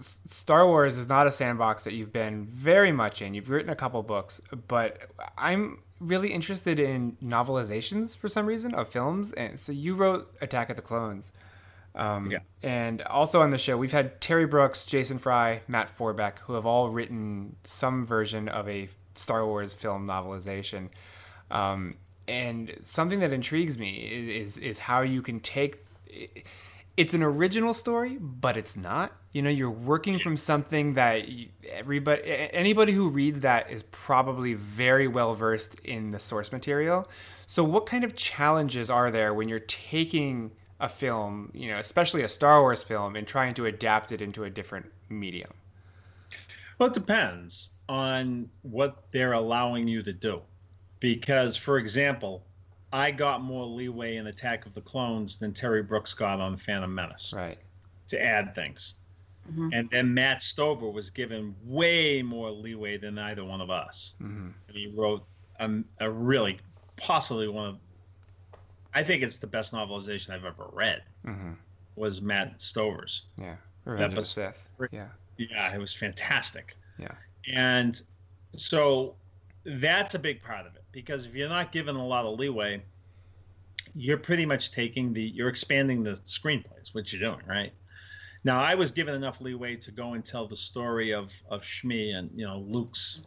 [0.00, 3.34] Star Wars is not a sandbox that you've been very much in.
[3.34, 4.98] You've written a couple books, but
[5.36, 9.32] I'm really interested in novelizations for some reason of films.
[9.32, 11.32] And so you wrote Attack of the Clones.
[11.94, 12.38] Um, Yeah.
[12.62, 16.66] And also on the show, we've had Terry Brooks, Jason Fry, Matt Forbeck, who have
[16.66, 20.88] all written some version of a Star Wars film novelization.
[21.50, 25.84] Um, and something that intrigues me is, is is how you can take
[26.96, 29.12] it's an original story, but it's not.
[29.32, 31.26] You know, you're working from something that
[31.68, 37.08] everybody, anybody who reads that is probably very well versed in the source material.
[37.46, 42.22] So, what kind of challenges are there when you're taking a film, you know, especially
[42.22, 45.52] a Star Wars film, and trying to adapt it into a different medium?
[46.78, 50.42] Well, it depends on what they're allowing you to do.
[51.00, 52.44] Because, for example,
[52.94, 56.94] I got more leeway in Attack of the Clones than Terry Brooks got on Phantom
[56.94, 57.58] Menace Right.
[58.06, 58.94] to add things.
[59.52, 59.70] Mhm.
[59.74, 64.14] And then Matt Stover was given way more leeway than either one of us.
[64.18, 65.26] hmm he wrote
[65.58, 66.60] a, a really,
[66.96, 67.78] possibly one of,
[68.94, 71.54] I think it's the best novelization I've ever read, hmm
[71.96, 73.26] was Matt Stover's.
[73.36, 73.56] Yeah.
[73.84, 74.68] Revenge of the was- Sith.
[74.92, 75.08] Yeah.
[75.36, 76.76] Yeah, it was fantastic.
[76.98, 77.14] Yeah.
[77.52, 78.00] And
[78.56, 79.16] so
[79.64, 82.84] that's a big part of it because if you're not given a lot of leeway,
[83.94, 87.72] you're pretty much taking the you're expanding the screenplays, which you're doing, right?
[88.44, 92.14] Now I was given enough leeway to go and tell the story of of Shmi
[92.14, 93.22] and you know Luke's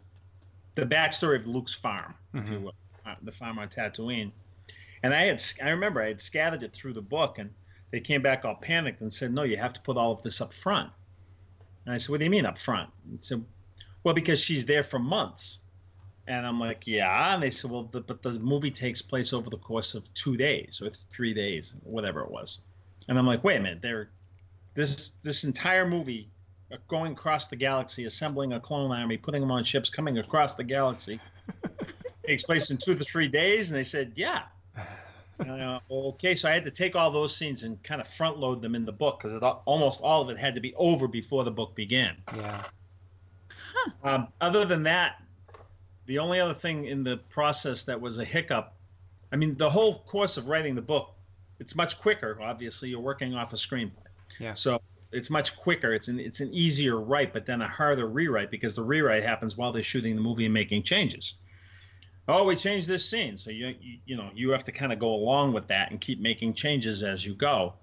[0.74, 2.62] the backstory of Luke's farm, if you Mhm.
[2.62, 2.74] will,
[3.04, 4.32] uh, the farm on Tatooine.
[5.02, 7.50] And I had I remember I had scattered it through the book and
[7.90, 10.40] they came back all panicked and said, "No, you have to put all of this
[10.40, 10.92] up front."
[11.84, 13.44] And I said, "What do you mean up front?" And said,
[14.04, 15.64] "Well, because she's there for months."
[16.28, 19.48] And I'm like, "Yeah." And they said, "Well, the, but the movie takes place over
[19.48, 22.60] the course of two days or three days, whatever it was."
[23.08, 24.10] And I'm like, "Wait a minute, they're
[24.74, 26.28] this this entire movie."
[26.70, 30.54] uh, Going across the galaxy, assembling a clone army, putting them on ships, coming across
[30.54, 31.18] the galaxy,
[32.26, 33.70] takes place in two to three days.
[33.70, 34.42] And they said, "Yeah."
[35.38, 38.08] And I went, okay, so I had to take all those scenes and kind of
[38.08, 41.06] front load them in the book because almost all of it had to be over
[41.06, 42.16] before the book began.
[42.36, 42.64] Yeah.
[44.02, 45.22] Um, other than that,
[46.08, 48.72] the only other thing in the process that was a hiccup,
[49.30, 51.14] I mean, the whole course of writing the book,
[51.60, 52.38] it's much quicker.
[52.40, 54.08] Obviously, you're working off a screenplay.
[54.40, 54.54] Yeah.
[54.54, 54.80] So
[55.12, 55.92] it's much quicker.
[55.92, 59.56] It's an it's an easier write, but then a harder rewrite because the rewrite happens
[59.56, 61.34] while they're shooting the movie and making changes.
[62.26, 64.98] Oh, we changed this scene, so you you, you know you have to kind of
[64.98, 67.74] go along with that and keep making changes as you go.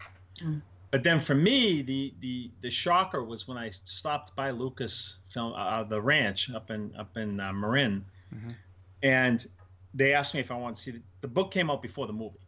[0.44, 0.64] Mm.
[0.90, 5.54] But then for me, the the the shocker was when I stopped by Lucas Film,
[5.56, 8.56] uh, the ranch up in up in uh, Marin, Mhm.
[9.04, 9.46] and
[9.94, 12.14] they asked me if I wanted to see the, the book came out before the
[12.14, 12.40] movie,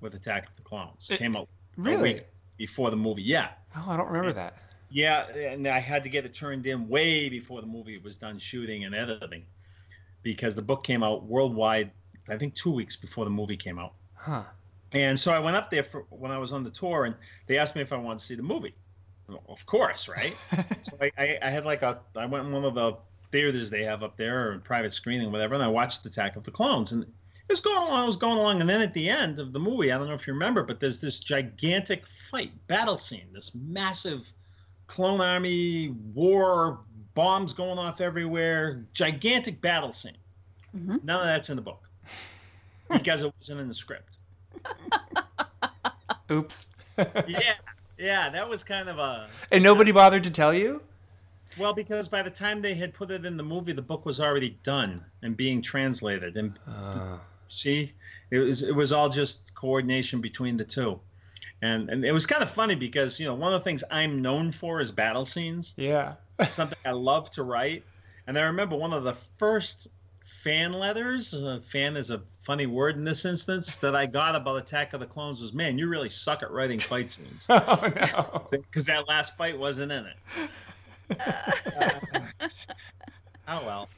[0.00, 1.08] with Attack of the Clones.
[1.10, 2.20] It came out Really?
[2.56, 3.22] before the movie.
[3.22, 4.54] Yeah, Oh, I don't remember that.
[4.90, 8.38] yeah, and I had to get it turned in way before the movie was done
[8.38, 9.44] shooting and editing,
[10.22, 11.90] because the book came out worldwide.
[12.28, 13.94] I think two weeks before the movie came out.
[14.14, 14.42] Huh.
[14.92, 17.14] And so I went up there for when I was on the tour, and
[17.46, 18.74] they asked me if I wanted to see the movie.
[19.28, 20.36] Well, Of course, right?
[20.82, 22.96] so I, I, I had like a, I went in one of the
[23.32, 26.50] theaters they have up there, or private screening, whatever, and I watched Attack of the
[26.50, 27.08] Clones, and it
[27.48, 29.90] was going along, it was going along, and then at the end of the movie,
[29.90, 34.32] I don't know if you remember, but there's this gigantic fight, battle scene, this massive
[34.86, 36.80] clone army war,
[37.14, 40.16] bombs going off everywhere, gigantic battle scene.
[40.76, 41.02] Mhm.
[41.02, 41.88] None of that's in the book
[42.90, 44.18] because it wasn't in the script.
[46.30, 46.66] Oops.
[46.98, 47.54] yeah,
[47.98, 50.82] yeah, that was kind of a and nobody bothered to tell you?
[51.58, 54.20] Well because by the time they had put it in the movie, the book was
[54.20, 56.36] already done and being translated.
[56.36, 57.92] And Uh, see,
[58.30, 61.00] it was it was all just coordination between the two,
[61.62, 64.22] and and it was kind of funny because you know one of the things I'm
[64.22, 65.74] known for is battle scenes.
[65.76, 66.14] yeah.
[66.48, 67.84] Something I love to write,
[68.26, 69.88] and I remember one of the first
[70.22, 71.34] fan letters.
[71.34, 75.00] Uh, fan is a funny word in this instance that I got about Attack of
[75.00, 77.46] the Clones was, man, you really suck at writing fight scenes.
[77.50, 78.42] oh no.
[78.50, 80.16] because that last fight wasn't in it.
[83.48, 83.88] oh well.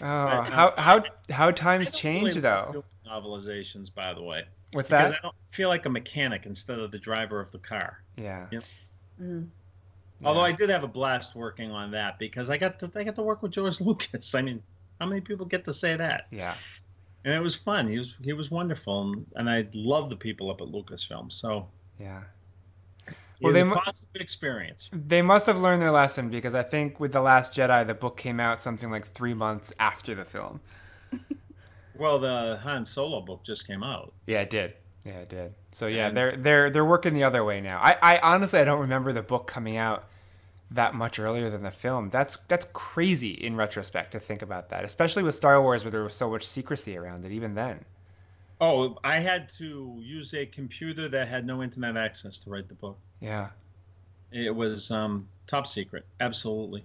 [0.00, 2.84] Oh, how how how times change Really though.
[3.06, 5.18] Novelizations, by the way, What's because that?
[5.18, 8.02] I don't feel like a mechanic instead of the driver of the car.
[8.16, 8.46] Yeah.
[8.50, 8.60] Yeah.
[9.20, 9.48] Mm.
[10.24, 10.46] Although Yeah.
[10.46, 13.22] I did have a blast working on that because I got to I got to
[13.22, 14.34] work with George Lucas.
[14.34, 14.62] I mean,
[15.00, 16.26] how many people get to say that?
[16.30, 16.54] Yeah.
[17.24, 17.86] And it was fun.
[17.86, 21.30] He was he was wonderful, and, and I love the people up at Lucasfilm.
[21.30, 21.68] So
[22.00, 22.22] Yeah.
[23.44, 24.90] Well, they positive experience.
[24.92, 28.16] They must have learned their lesson because I think with The Last Jedi, the book
[28.16, 30.60] came out something like three months after the film.
[31.96, 34.12] Well, the Han Solo book just came out.
[34.26, 34.74] Yeah, it did.
[35.04, 35.54] Yeah, it did.
[35.70, 37.78] So yeah, And- they're they're they're working the other way now.
[37.80, 40.08] I, I honestly I don't remember the book coming out
[40.70, 42.10] that much earlier than the film.
[42.10, 46.02] That's that's crazy in retrospect to think about that, especially with Star Wars where there
[46.02, 47.84] was so much secrecy around it even then.
[48.60, 52.74] Oh, I had to use a computer that had no internet access to write the
[52.74, 52.98] book.
[53.20, 53.48] Yeah.
[54.32, 56.84] It was um, top secret, absolutely.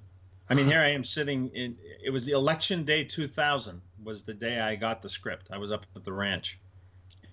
[0.49, 1.77] I mean, here I am sitting in.
[2.03, 5.49] It was the election day 2000 was the day I got the script.
[5.51, 6.59] I was up at the ranch,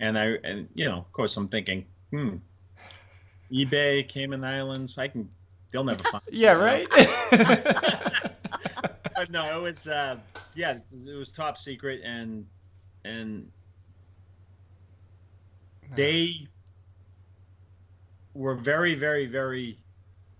[0.00, 2.36] and I and you know, of course, I'm thinking, hmm,
[3.50, 5.30] eBay, Cayman Islands, I can.
[5.72, 6.22] They'll never find.
[6.26, 6.34] it.
[6.34, 6.86] Yeah, right?
[9.16, 10.18] but no, it was uh,
[10.54, 12.46] yeah, it was top secret, and
[13.04, 13.50] and
[15.94, 16.46] they
[18.36, 19.78] were very, very, very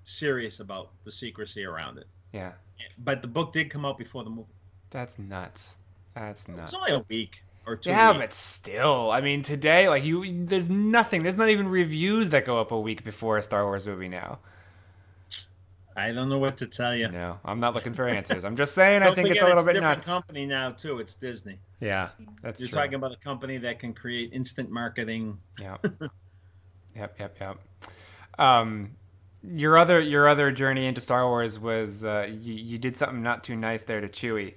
[0.02, 2.06] serious about the secrecy around it.
[2.32, 2.52] yeah.
[2.98, 4.52] But the book did come out before the movie.
[4.90, 5.76] That's nuts.
[6.14, 6.72] That's nuts.
[6.72, 7.90] It's only a week or two.
[7.90, 8.20] Yeah, weeks.
[8.20, 11.22] but still, I mean, today, like you, there's nothing.
[11.22, 14.38] There's not even reviews that go up a week before a Star Wars movie now.
[15.96, 17.08] I don't know what to tell you.
[17.08, 18.44] No, I'm not looking for answers.
[18.44, 20.06] I'm just saying, I think it's a little bit different nuts.
[20.06, 20.98] company now too.
[20.98, 21.58] It's Disney.
[21.80, 22.10] Yeah,
[22.42, 22.78] that's You're true.
[22.78, 25.38] talking about a company that can create instant marketing.
[25.58, 25.86] Yep.
[26.96, 27.58] yep, yep, yep.
[28.38, 28.96] Um,
[29.42, 33.44] your other your other journey into Star Wars was uh, you, you did something not
[33.44, 34.54] too nice there to Chewie.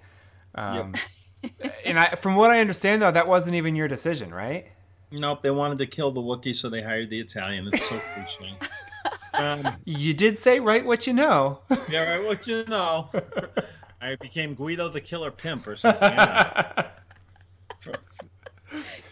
[0.55, 0.95] Um,
[1.85, 4.67] and I, from what I understand, though, that wasn't even your decision, right?
[5.11, 7.67] Nope, they wanted to kill the Wookiee, so they hired the Italian.
[7.67, 8.53] It's so cliche.
[9.33, 11.61] Um, You did say write what you know.
[11.89, 12.25] yeah, right.
[12.25, 13.09] What you know?
[14.01, 16.01] I became Guido the Killer Pimp or something.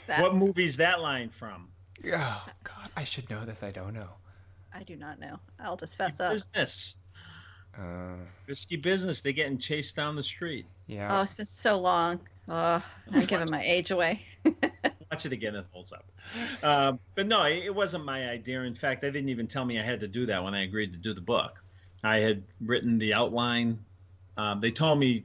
[0.08, 1.70] That, what movie's that line from?
[2.06, 3.62] oh God, I should know this.
[3.62, 4.10] I don't know.
[4.74, 5.40] I do not know.
[5.60, 6.34] I'll just fess up.
[6.34, 6.98] Business.
[7.78, 8.16] Uh,
[8.48, 9.22] Risky business.
[9.22, 10.66] They're getting chased down the street.
[10.88, 11.08] yeah.
[11.12, 12.20] Oh, it's been so long.
[12.50, 12.84] Oh,
[13.14, 14.22] I'm giving my age away.
[15.12, 15.54] Watch it again.
[15.54, 16.06] It holds up.
[16.64, 18.64] Um, but no, it, it wasn't my idea.
[18.64, 20.92] In fact, they didn't even tell me I had to do that when I agreed
[20.94, 21.64] to do the book.
[22.04, 23.78] I had written the outline.
[24.38, 25.24] Um, they told me,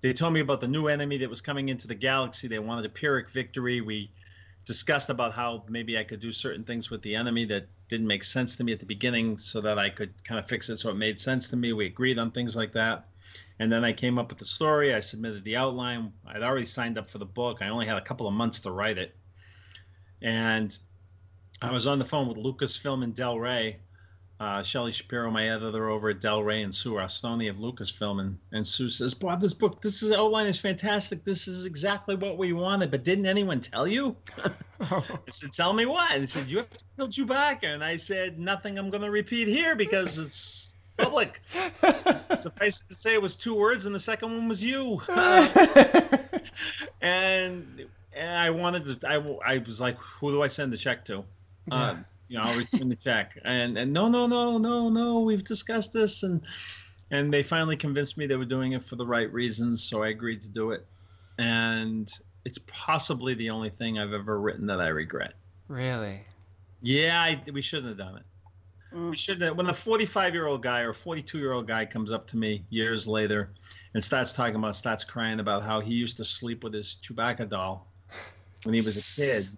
[0.00, 2.48] they told me about the new enemy that was coming into the galaxy.
[2.48, 3.80] They wanted a Pyrrhic victory.
[3.82, 4.10] We
[4.64, 8.24] discussed about how maybe I could do certain things with the enemy that didn't make
[8.24, 10.90] sense to me at the beginning, so that I could kind of fix it so
[10.90, 11.72] it made sense to me.
[11.72, 13.08] We agreed on things like that.
[13.58, 14.94] And then I came up with the story.
[14.94, 16.12] I submitted the outline.
[16.26, 17.62] I'd already signed up for the book.
[17.62, 19.14] I only had a couple of months to write it.
[20.22, 20.76] And
[21.62, 23.80] I was on the phone with Lucasfilm and Del Rey,
[24.40, 28.20] uh, Shelly Shapiro, my editor over at Del Rey, and Sue Rostoni of Lucasfilm.
[28.20, 31.24] And, and Sue says, Bob, this book, this is, outline is fantastic.
[31.24, 32.90] This is exactly what we wanted.
[32.90, 34.16] But didn't anyone tell you?
[34.80, 36.10] I said, tell me what?
[36.20, 37.64] He said, you have to kill Chewbacca.
[37.64, 41.40] And I said, nothing I'm going to repeat here because it's public.
[42.40, 45.00] Suffice to say, it was two words, and the second one was you.
[47.00, 49.08] and and I wanted to.
[49.08, 51.24] I, I was like, who do I send the check to?
[51.70, 51.96] Uh,
[52.28, 53.38] you know, I'll return the check.
[53.44, 55.20] And and no, no, no, no, no.
[55.20, 56.42] We've discussed this, and
[57.10, 60.08] and they finally convinced me they were doing it for the right reasons, so I
[60.08, 60.86] agreed to do it.
[61.38, 62.10] And
[62.44, 65.34] it's possibly the only thing I've ever written that I regret.
[65.68, 66.24] Really?
[66.82, 68.24] Yeah, I, we shouldn't have done it.
[68.94, 69.10] Mm.
[69.10, 69.42] We shouldn't.
[69.42, 69.56] have.
[69.56, 72.64] When a 45 year old guy or 42 year old guy comes up to me
[72.70, 73.52] years later
[73.94, 77.48] and starts talking about, starts crying about how he used to sleep with his Chewbacca
[77.48, 77.86] doll
[78.64, 79.48] when he was a kid,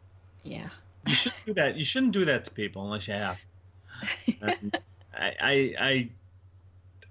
[0.42, 0.68] Yeah.
[1.06, 1.76] You shouldn't do that.
[1.76, 3.38] You shouldn't do that to people unless you have.
[4.40, 4.78] And
[5.18, 6.10] I, I, I,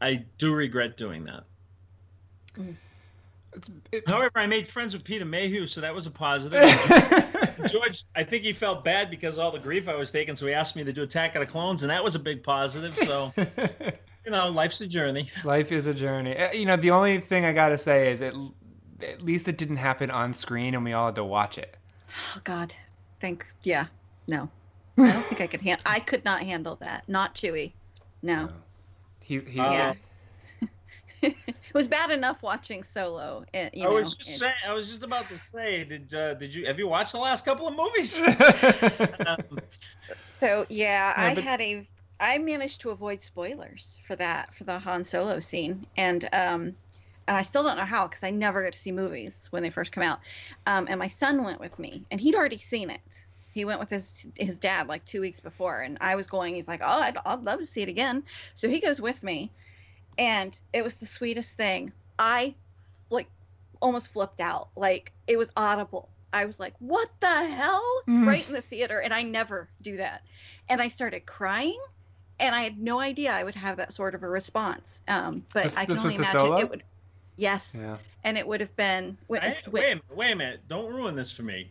[0.01, 1.43] I do regret doing that.
[3.53, 6.61] It's, it, However, I made friends with Peter Mayhew, so that was a positive.
[7.71, 10.45] George, I think he felt bad because of all the grief I was taking, so
[10.45, 12.97] he asked me to do Attack of the Clones, and that was a big positive.
[12.97, 15.29] So, you know, life's a journey.
[15.45, 16.37] Life is a journey.
[16.37, 18.35] Uh, You know, the only thing I gotta say is it,
[19.01, 21.77] at least it didn't happen on screen, and we all had to watch it.
[22.35, 22.75] Oh God.
[23.25, 23.45] Think.
[23.63, 23.85] Yeah.
[24.27, 24.49] No.
[24.99, 25.81] I don't think I could handle.
[25.85, 27.09] I could not handle that.
[27.09, 27.73] Not Chewy.
[28.21, 28.49] No.
[29.19, 29.93] He, he's Uh,
[30.61, 30.67] Yeah.
[31.23, 33.43] it was bad enough watching Solo.
[33.53, 34.53] eh, You I know, was just and- saying.
[34.67, 35.83] I was just about to say.
[35.85, 38.21] Did uh, did you have you watched the last couple of movies?
[39.25, 39.59] Um,
[40.39, 41.87] So yeah, Yeah, I but- had a
[42.19, 46.75] I managed to avoid spoilers for that for the Han Solo scene, and um,
[47.27, 49.69] and I still don't know how because I never get to see movies when they
[49.69, 50.19] first come out.
[50.67, 53.01] Um, and my son went with me, and he'd already seen it.
[53.51, 56.55] He went with his his dad like two weeks before, and I was going.
[56.55, 58.23] He's like, "Oh, I'd, I'd love to see it again."
[58.53, 59.49] So he goes with me,
[60.17, 61.91] and it was the sweetest thing.
[62.19, 62.53] I
[63.09, 63.27] like
[63.81, 64.69] almost flipped out.
[64.75, 66.09] Like it was audible.
[66.33, 68.27] I was like, "What the hell?" Mm.
[68.27, 70.21] Right in the theater, and I never do that.
[70.67, 71.79] And I started crying,
[72.39, 75.01] and I had no idea I would have that sort of a response.
[75.07, 76.57] Um, but This- I can only was imagine solo?
[76.57, 76.83] it would.
[77.37, 77.97] Yes, yeah.
[78.23, 79.17] and it would have been.
[79.29, 80.59] wi- Hey, wi- wait a minute, wait a minute!
[80.67, 81.69] Don't ruin this for me.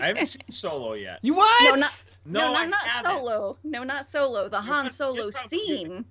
[0.00, 1.18] I haven't seen Solo yet.
[1.22, 1.74] You what?
[1.74, 3.10] No, not- No, no, not, not haven't.
[3.18, 3.58] Solo.
[3.64, 4.48] No, not Solo.
[4.48, 6.04] The You're Han prob- Solo you're probably- scene.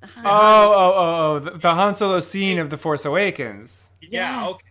[0.00, 1.38] The Han Oh, oh, oh, oh!
[1.38, 3.88] The, the Han Solo scene of The Force Awakens.
[4.00, 4.50] Yeah, Yes.
[4.54, 4.64] okay.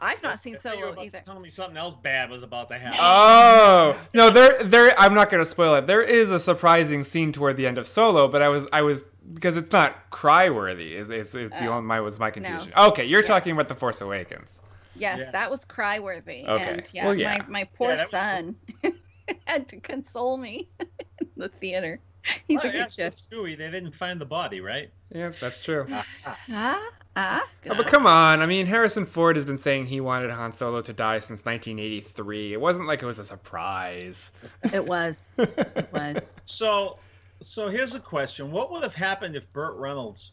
[0.00, 1.22] I've not seen I thought you were Solo about either.
[1.24, 2.98] Tell me something else bad was about to happen.
[3.00, 4.94] Oh no, there, there.
[4.98, 5.86] I'm not gonna spoil it.
[5.86, 9.04] There is a surprising scene toward the end of Solo, but I was, I was
[9.34, 10.94] because it's not cry worthy.
[10.94, 11.72] Is is, is the Oh.
[11.72, 12.72] only my was my confusion.
[12.76, 14.60] Okay, you're talking about The Force Awakens.
[14.96, 15.30] Yes, Yeah.
[15.30, 16.44] that was cry worthy.
[16.46, 16.64] Okay.
[16.64, 17.38] And yeah, Well, yeah.
[17.38, 18.56] my, my poor Yeah, that was- son
[19.46, 22.00] had to console me in the theater.
[22.48, 23.56] He's Well, like, that's with just, Chewie.
[23.56, 24.90] They didn't find the body, right?
[25.14, 25.86] Yeah, that's true.
[26.52, 26.82] ah,
[27.16, 27.46] ah.
[27.68, 30.80] Oh, but come on, I mean, Harrison Ford has been saying he wanted Han Solo
[30.82, 32.54] to die since 1983.
[32.54, 34.32] It wasn't like it was a surprise.
[34.72, 35.32] It was.
[35.38, 36.40] It was.
[36.46, 36.98] So,
[37.42, 40.32] so here's a question: What would have happened if Burt Reynolds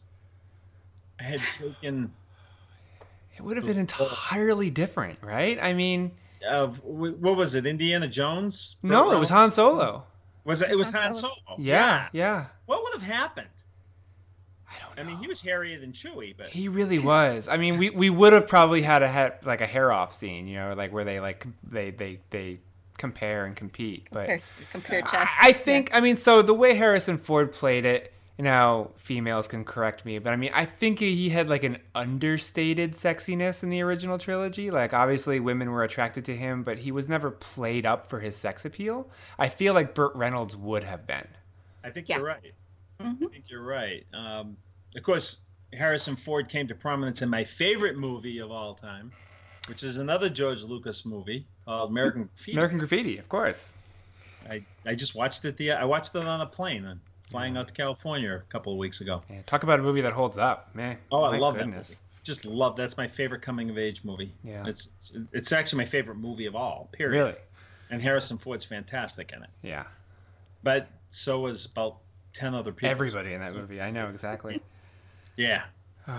[1.18, 2.12] had taken
[3.36, 5.58] It would have been entirely different, right?
[5.60, 6.12] I mean,
[6.48, 7.66] of what was it?
[7.66, 8.76] Indiana Jones?
[8.82, 10.04] Burt no, it was Han Solo.
[10.44, 10.70] Was it?
[10.70, 11.34] It was Han Han Solo.
[11.46, 11.58] Solo.
[11.58, 12.46] Yeah, yeah.
[12.66, 13.48] What would have happened?
[14.70, 15.02] I don't know.
[15.02, 17.48] I mean, he was hairier than Chewie, but He really was.
[17.48, 20.46] I mean, we, we would have probably had a head, like a hair off scene,
[20.46, 22.58] you know, like where they like they they they
[22.98, 24.08] compare and compete.
[24.12, 24.40] But Compare,
[24.72, 25.32] compare I, chest.
[25.40, 29.64] I think I mean, so the way Harrison Ford played it, you know, females can
[29.64, 33.80] correct me, but I mean, I think he had like an understated sexiness in the
[33.80, 34.70] original trilogy.
[34.70, 38.36] Like obviously women were attracted to him, but he was never played up for his
[38.36, 39.08] sex appeal.
[39.38, 41.26] I feel like Burt Reynolds would have been.
[41.82, 42.18] I think Yeah.
[42.18, 42.52] you're right.
[43.00, 43.30] I Mhm.
[43.30, 44.04] think you're right.
[44.12, 44.56] Um,
[44.96, 45.42] of course,
[45.72, 49.12] Harrison Ford came to prominence in my favorite movie of all time,
[49.68, 52.52] which is another George Lucas movie called American Graffiti.
[52.52, 53.74] American Graffiti, of course.
[54.48, 55.56] I, I just watched it.
[55.56, 58.78] The I watched it on a plane and flying out to California a couple of
[58.78, 59.22] weeks ago.
[59.28, 60.96] Yeah, talk about a movie that holds up, man.
[61.12, 61.88] Oh, I love goodness.
[61.88, 62.02] that movie.
[62.24, 62.74] Just love.
[62.76, 64.32] That's my favorite coming of age movie.
[64.42, 64.64] Yeah.
[64.66, 66.88] It's, it's it's actually my favorite movie of all.
[66.92, 67.18] Period.
[67.24, 67.34] Really?
[67.90, 69.50] And Harrison Ford's fantastic in it.
[69.62, 69.84] Yeah.
[70.62, 71.98] But so was about
[72.32, 72.90] ten other people.
[72.90, 73.80] Everybody in that movie.
[73.80, 74.60] I know exactly.
[75.36, 75.64] Yeah.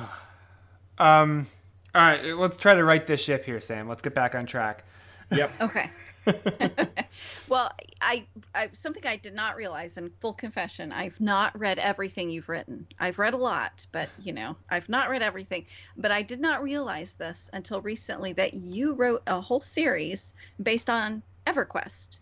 [0.97, 1.47] Um,
[1.95, 3.87] all right, let's try to right this ship here, Sam.
[3.87, 4.83] Let's get back on track.
[5.31, 5.51] Yep.
[5.61, 5.89] Okay.
[7.47, 12.29] well, I, I something I did not realize, in full confession, I've not read everything
[12.29, 12.85] you've written.
[12.99, 15.65] I've read a lot, but you know, I've not read everything.
[15.95, 20.89] But I did not realize this until recently that you wrote a whole series based
[20.89, 22.17] on EverQuest,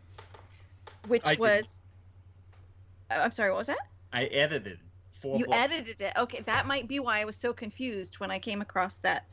[1.08, 1.40] which I did.
[1.40, 1.77] was.
[3.10, 3.78] Uh, I'm sorry, what was that?
[4.14, 4.80] I edited
[5.12, 5.58] four you books.
[5.58, 6.14] edited it.
[6.18, 9.26] Okay, that might be why I was so confused when I came across that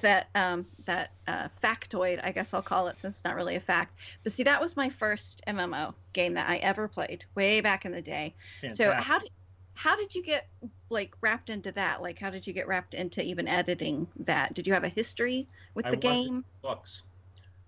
[0.00, 2.20] that um that uh, factoid.
[2.22, 3.98] I guess I'll call it since it's not really a fact.
[4.22, 7.92] But see, that was my first MMO game that I ever played way back in
[7.92, 8.34] the day.
[8.68, 9.30] So how did
[9.74, 10.48] how did you get
[10.88, 12.02] like wrapped into that?
[12.02, 14.54] Like how did you get wrapped into even editing that?
[14.54, 16.44] Did you have a history with I the game?
[16.62, 17.02] books.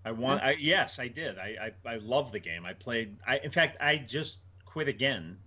[0.04, 0.40] I want.
[0.40, 1.36] I, yes, I did.
[1.36, 2.64] I, I I love the game.
[2.64, 3.16] I played.
[3.26, 5.38] I in fact I just quit again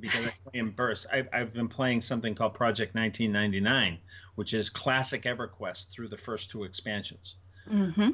[0.00, 1.06] because I play in bursts.
[1.12, 3.98] I, I've been playing something called Project 1999,
[4.34, 7.36] which is classic EverQuest through the first two expansions.
[7.70, 8.10] Mm-hmm.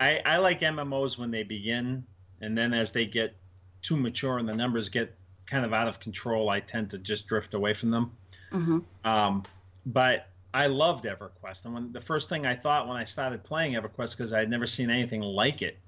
[0.00, 2.04] I, I like MMOs when they begin,
[2.40, 3.34] and then as they get
[3.82, 5.14] too mature and the numbers get
[5.46, 8.12] kind of out of control, I tend to just drift away from them.
[8.52, 8.78] Mm-hmm.
[9.08, 9.44] Um,
[9.86, 13.74] but I loved EverQuest, and when the first thing I thought when I started playing
[13.74, 15.78] EverQuest, because I'd never seen anything like it,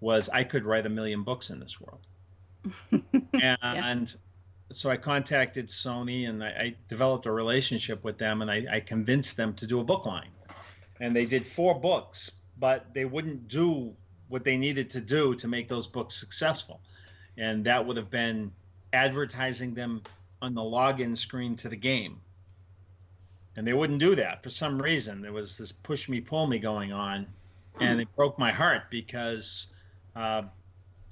[0.00, 2.00] was I could write a million books in this world.
[3.62, 4.14] and
[4.74, 8.80] so I contacted Sony, and I, I developed a relationship with them, and I, I
[8.80, 10.30] convinced them to do a book line.
[11.00, 13.94] And they did four books, but they wouldn't do
[14.28, 16.80] what they needed to do to make those books successful,
[17.36, 18.52] and that would have been
[18.92, 20.02] advertising them
[20.40, 22.20] on the login screen to the game
[23.56, 25.20] and they wouldn't do that for some reason.
[25.20, 27.26] There was this push me, pull me going on,
[27.80, 29.72] and it broke my heart because
[30.16, 30.42] uh,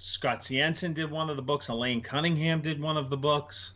[0.00, 3.74] Scott Ciencin did one of the books, Elaine Cunningham did one of the books.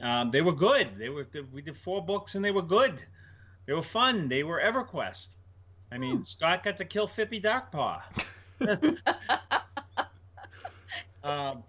[0.00, 0.96] Um, they were good.
[0.96, 3.02] They were we did four books and they were good.
[3.66, 4.28] They were fun.
[4.28, 5.36] They were EverQuest.
[5.92, 8.02] I mean, Scott got to kill Fippy Darkpaw.
[11.24, 11.62] um,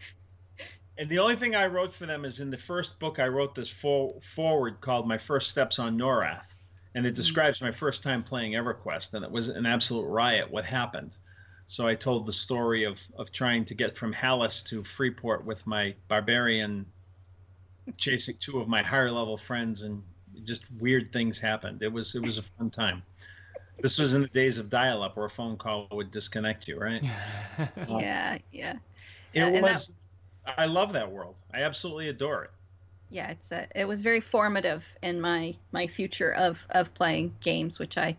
[0.97, 3.55] and the only thing I wrote for them is in the first book, I wrote
[3.55, 6.55] this for, foreword called My First Steps on Norath.
[6.95, 9.13] And it describes my first time playing EverQuest.
[9.13, 11.17] And it was an absolute riot what happened.
[11.69, 15.67] So I told the story of, of trying to get from Halas to Freeport with
[15.67, 16.83] my barbarian,
[17.95, 20.01] chasing two of my higher level friends, and
[20.43, 21.83] just weird things happened.
[21.83, 23.03] It was it was a fun time.
[23.81, 27.03] This was in the days of dial-up, where a phone call would disconnect you, right?
[27.87, 28.73] Um, yeah, yeah.
[29.33, 29.93] It and that- was.
[30.57, 31.35] I love that world.
[31.53, 32.51] I absolutely adore it.
[33.11, 37.77] yeah it's a, it was very formative in my my future of of playing games
[37.77, 38.15] which i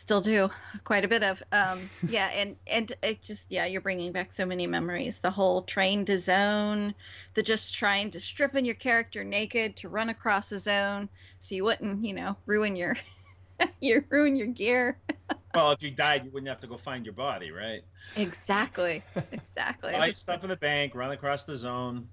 [0.00, 0.48] still do
[0.84, 4.46] quite a bit of um yeah and and it just yeah you're bringing back so
[4.46, 6.94] many memories the whole train to zone
[7.34, 11.54] the just trying to strip in your character naked to run across a zone so
[11.54, 12.96] you wouldn't you know ruin your
[13.80, 14.98] you ruin your gear
[15.52, 17.80] Well, if you died, you wouldn't have to go find your body, right?
[18.16, 22.06] exactly exactly Light stuff in the bank, run across the zone,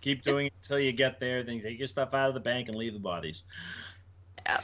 [0.00, 1.42] keep doing it until you get there.
[1.42, 3.42] Then you take your stuff out of the bank and leave the bodies.
[4.46, 4.60] Yeah.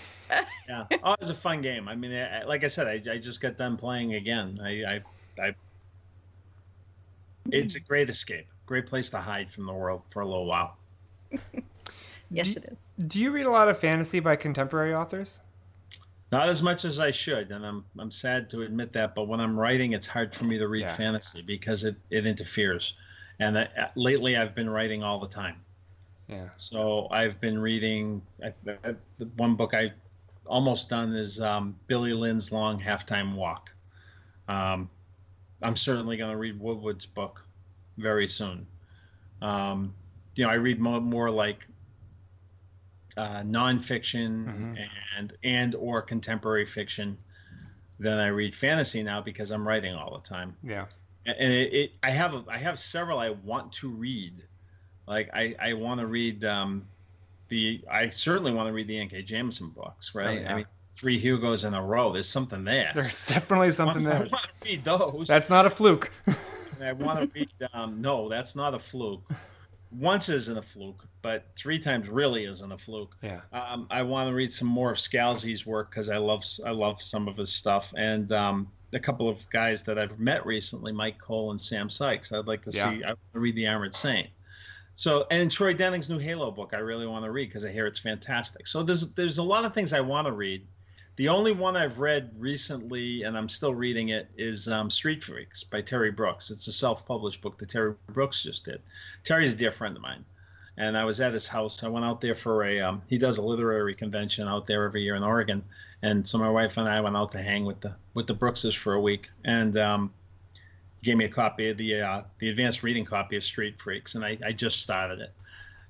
[0.68, 0.84] yeah.
[1.02, 1.88] Oh, it was a fun game.
[1.88, 4.58] I mean, I, like I said, I, I just got done playing again.
[4.62, 5.00] I, I,
[5.42, 5.54] I,
[7.50, 8.46] it's a great escape.
[8.66, 10.76] Great place to hide from the world for a little while.
[12.30, 12.64] yes Do- it
[12.98, 15.40] is Do you read a lot of fantasy by contemporary authors?
[16.32, 19.16] Not as much as I should, and I'm I'm sad to admit that.
[19.16, 20.92] But when I'm writing, it's hard for me to read Yeah.
[20.94, 22.94] fantasy because it it interferes.
[23.40, 25.56] And I, lately, I've been writing all the time.
[26.30, 26.48] Yeah.
[26.56, 28.22] So I've been reading.
[28.42, 28.52] I,
[28.84, 29.92] I, the one book I
[30.46, 33.74] almost done is um, Billy Lynn's Long Halftime Walk.
[34.46, 34.88] Um,
[35.62, 37.46] I'm certainly going to read Woodward's book
[37.98, 38.66] very soon.
[39.42, 39.94] Um,
[40.36, 41.66] you know, I read more, more like
[43.16, 44.88] uh, nonfiction Mhm.
[45.18, 47.18] and and or contemporary fiction
[47.98, 50.86] than I read fantasy now because I'm writing all the time Yeah.
[51.26, 54.44] and it, it I have a, I have several I want to read.
[55.10, 56.86] Like I I want to read um,
[57.48, 59.24] the I certainly want to read the N.K.
[59.24, 60.14] Jemisin books.
[60.14, 60.38] Right.
[60.38, 60.52] Oh, yeah.
[60.52, 62.12] I mean, three Hugos in a row.
[62.12, 62.92] There's something there.
[62.94, 64.18] There's definitely something I there.
[64.30, 65.26] want to read those.
[65.26, 66.12] That's not a fluke.
[66.82, 67.48] I want to read.
[67.74, 69.26] Um, no, that's not a fluke.
[69.98, 73.16] Once isn't a fluke, but three times really isn't a fluke.
[73.22, 73.40] Yeah.
[73.52, 77.02] Um, I want to read some more of Scalzi's work because I love I love
[77.02, 81.18] some of his stuff, and um, a couple of guys that I've met recently, Myke
[81.18, 82.32] Cole and Sam Sykes.
[82.32, 82.90] I'd like to Yeah.
[82.90, 83.02] see.
[83.02, 84.28] I want to read the Armored Saint.
[85.00, 87.86] So, and Troy Denning's new Halo book, I really want to read because I hear
[87.86, 88.66] it's fantastic.
[88.66, 90.66] So there's there's a lot of things I want to read.
[91.16, 95.64] The only one I've read recently, and I'm still reading it, is um, Street Freaks
[95.64, 96.50] by Terry Brooks.
[96.50, 98.82] It's a self-published book that Terry Brooks just did.
[99.24, 100.22] Terry's a dear friend of mine,
[100.76, 101.82] and I was at his house.
[101.82, 102.82] I went out there for a.
[102.82, 105.64] Um, he does a literary convention out there every year in Oregon,
[106.02, 108.76] and so my wife and I went out to hang with the with the Brookses
[108.76, 110.12] for a week, and um,
[111.02, 114.24] gave me a copy of the uh, the advanced reading copy of Street Freaks, and
[114.24, 115.32] I, I just started it,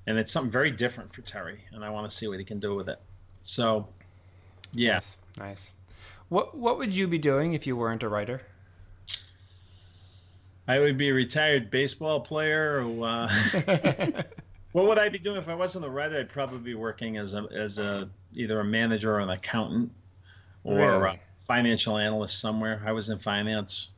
[0.07, 2.59] and it's something very different for Terry, and I want to see what he can
[2.59, 2.99] do with it.
[3.41, 3.87] So,
[4.73, 5.15] yeah, Nice.
[5.37, 5.71] Nice.
[6.29, 8.41] What What would you be doing if you weren't a writer?
[10.67, 12.81] I would be a retired baseball player.
[12.81, 13.27] Who, uh,
[14.71, 16.17] what would I be doing if I wasn't a writer?
[16.19, 19.91] I'd probably be working as a as a either a manager or an accountant
[20.63, 21.09] or Really?
[21.09, 22.81] a financial analyst somewhere.
[22.85, 23.89] I was in finance.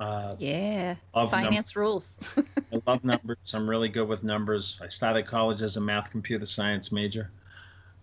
[0.00, 0.96] Uh, Yeah.
[1.14, 2.16] Love num- Finance rules.
[2.36, 3.36] I love numbers.
[3.54, 4.80] I'm really good with numbers.
[4.82, 7.30] I started college as a math computer science major.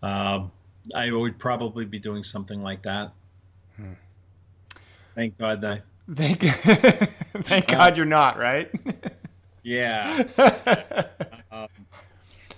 [0.01, 0.51] Um,
[0.95, 3.11] I would probably be doing something like that.
[3.75, 3.93] Hmm.
[5.15, 5.81] Thank God I.
[6.13, 8.71] Thank Thank God you're not, right?
[9.61, 10.23] Yeah.
[11.51, 11.67] Um,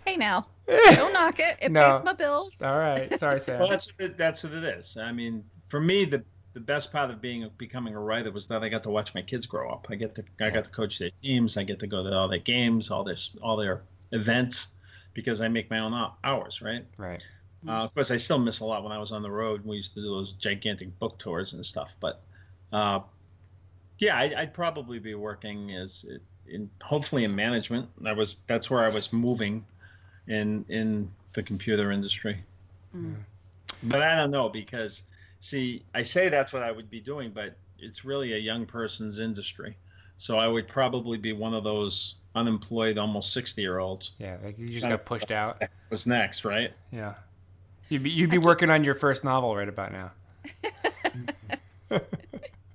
[0.06, 0.46] hey now.
[0.68, 1.58] Don't knock it.
[1.62, 1.98] It No.
[1.98, 2.56] pays my bills.
[2.62, 3.18] All right.
[3.20, 3.60] Sorry, Sam.
[3.60, 4.96] well, that's what it, that's what it is.
[4.98, 8.64] I mean, for me, the the best part of being becoming a writer was that
[8.64, 9.88] I got to watch my kids grow up.
[9.90, 11.58] I get to I got to coach their teams.
[11.58, 14.76] I get to go to all their games, all their all their events,
[15.14, 16.86] because I make my own hours, right?
[16.98, 17.24] Right.
[17.68, 19.64] Uh, of course, I still miss a lot when I was on the road.
[19.64, 21.96] We used to do those gigantic book tours and stuff.
[22.00, 22.22] But
[22.74, 23.02] uh,
[24.00, 26.06] yeah, I, I'd probably be working as
[26.48, 27.88] in hopefully in management.
[28.06, 29.66] I was that's where I was moving
[30.28, 32.44] in in the computer industry.
[32.96, 33.16] Mm.
[33.84, 35.04] But I don't know because
[35.42, 39.20] see, I say that's what I would be doing, but it's really a young person's
[39.20, 39.76] industry.
[40.16, 44.14] So I would probably be one of those unemployed, almost sixty year olds.
[44.20, 44.38] Yeah.
[44.42, 45.62] Like you just got pushed out.
[45.90, 46.72] What's next, right?
[46.92, 47.16] Yeah.
[47.90, 50.12] You'd be You'd be working on your first novel right about now.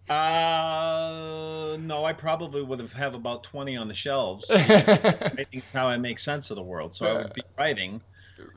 [0.09, 4.49] Uh, no, I probably would have have about twenty on the shelves.
[4.55, 6.95] Writing is how I make sense of the world.
[6.95, 8.01] So I would be writing,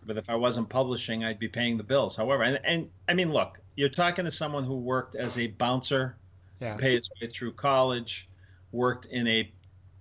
[0.06, 2.15] but if I wasn't publishing, I'd be paying the bills.
[2.15, 6.18] However, and, and I mean, look, you're talking to someone who worked as a bouncer,
[6.60, 6.76] Yeah.
[6.76, 8.30] paid his way through college,
[8.72, 9.51] worked in a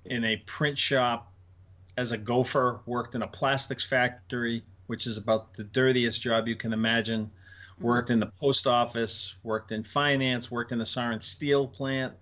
[0.04, 1.32] in a print shop
[1.96, 6.56] as a gopher, worked in a plastics factory, which is about the dirtiest job you
[6.56, 7.30] can imagine.
[7.80, 12.12] Worked in the post office, worked in finance, worked in the Sarin steel plant.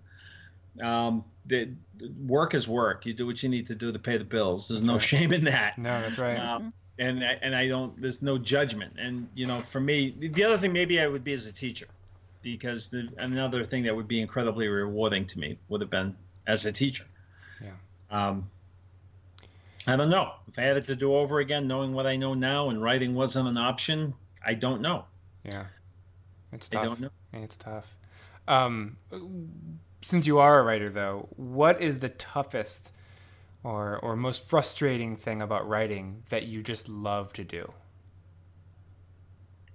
[0.81, 3.07] Um, the, the work is work.
[3.07, 4.67] You do what you need to do to pay the bills.
[4.67, 5.01] There's no right.
[5.01, 5.77] shame in that.
[5.79, 6.37] No, that's right.
[6.37, 7.99] Um, and I, and I don't.
[8.01, 8.93] There's no judgment.
[8.99, 11.53] And you know, for me, the- the other thing maybe I would be as a
[11.53, 11.87] teacher,
[12.41, 16.15] because the, another thing that would be incredibly rewarding to me would have been
[16.47, 17.05] as a teacher.
[17.63, 17.71] Yeah.
[18.09, 18.49] Um,
[19.85, 22.33] I don't know if I had it to do over again, knowing what I know
[22.33, 24.13] now, and writing wasn't an option.
[24.45, 25.05] I don't know.
[25.43, 25.65] Yeah.
[26.51, 26.81] It's tough.
[26.81, 27.09] I don't know.
[27.33, 27.95] It's tough.
[28.47, 28.97] Um,
[30.01, 32.91] since you are a writer, though, what is the toughest
[33.63, 37.71] or or most frustrating thing about writing that you just love to do?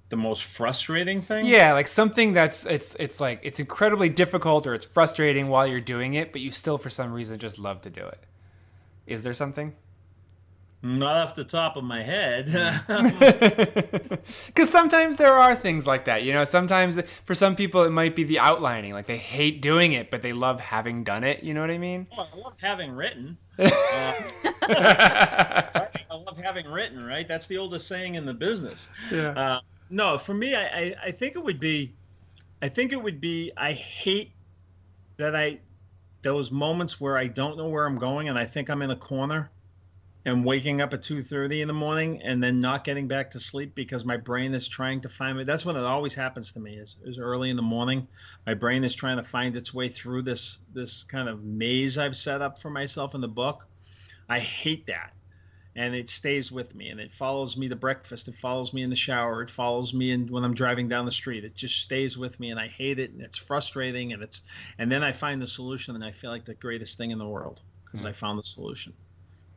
[0.09, 1.47] The most frustrating thing.
[1.47, 5.81] Yeah, like something that's it's it's like it's incredibly difficult or it's frustrating while you're
[5.81, 8.25] doing it, but you still for some reason just love to do it.
[9.07, 9.75] Is there something?
[10.85, 12.49] Not off the top of my head.
[12.49, 14.19] Hmm.
[14.47, 16.45] Because sometimes there are things like that, you know.
[16.45, 20.23] Sometimes for some people it might be the outlining, like they hate doing it, but
[20.23, 21.43] they love having done it.
[21.43, 22.09] You know what I mean?
[22.17, 23.39] Well, I love having written.
[23.59, 24.13] Uh,
[24.63, 27.27] I love having written, right?
[27.27, 28.91] That's the oldest saying in the business.
[29.11, 29.31] Yeah.
[29.31, 29.61] Uh,
[29.91, 31.93] no, for me, I, I, I think it would be,
[32.63, 34.33] I think it would be, I hate
[35.17, 35.61] that I,
[36.23, 38.97] those moments where I don't know where I'm going and I think I'm in a
[38.97, 39.51] corner
[40.25, 43.75] and waking up at 2.30 in the morning and then not getting back to sleep
[43.75, 45.45] because my brain is trying to find me.
[45.45, 48.07] That's when it always happens to me is, is early in the morning.
[48.47, 52.17] My brain is trying to find its way through this, this kind of maze I've
[52.17, 53.67] set up for myself in the book.
[54.29, 55.13] I hate that
[55.75, 58.91] and it stays with me and it follows me to breakfast it follows me in
[58.91, 62.19] the shower it follows me in when i'm driving down the street it just stays
[62.19, 64.43] with me and i hate it and it's frustrating and it's
[64.79, 67.29] and then i find the solution and i feel like the greatest thing in the
[67.29, 68.09] world because hmm.
[68.09, 68.93] i found the solution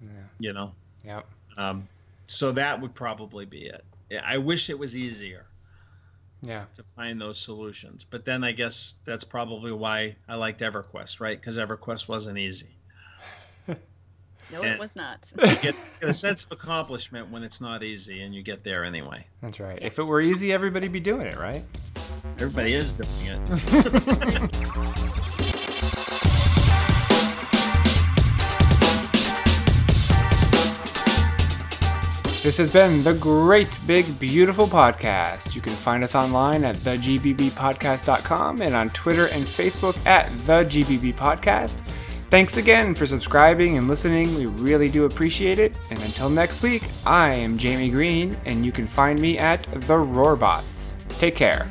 [0.06, 0.22] Yeah.
[0.40, 0.73] you know
[1.06, 1.26] Yep.
[1.57, 1.88] um,
[2.27, 3.84] so that would probably be it
[4.26, 5.45] i wish it was easier
[6.41, 6.65] Yeah.
[6.76, 11.40] to find those solutions but then i guess that's probably why i liked everquest right
[11.40, 12.69] because everquest wasn't easy
[14.52, 14.73] No, Yeah.
[14.73, 15.27] it was not.
[15.41, 15.76] you get, get
[16.10, 19.80] a sense of accomplishment when it's not easy and you get there anyway That's right.
[19.82, 21.64] If it were easy, everybody'd be doing it, right?
[22.40, 23.40] everybody is doing it
[32.46, 35.56] This has been the Great Big Beautiful Podcast.
[35.56, 41.80] You can find us online at thegbbpodcast.com and on Twitter and Facebook at thegbbpodcast.
[42.30, 44.36] Thanks again for subscribing and listening.
[44.36, 45.76] We really do appreciate it.
[45.90, 49.96] And until next week, I am Jamie Greene, and you can find me at The
[49.96, 50.94] Roarbots.
[51.18, 51.68] Take care.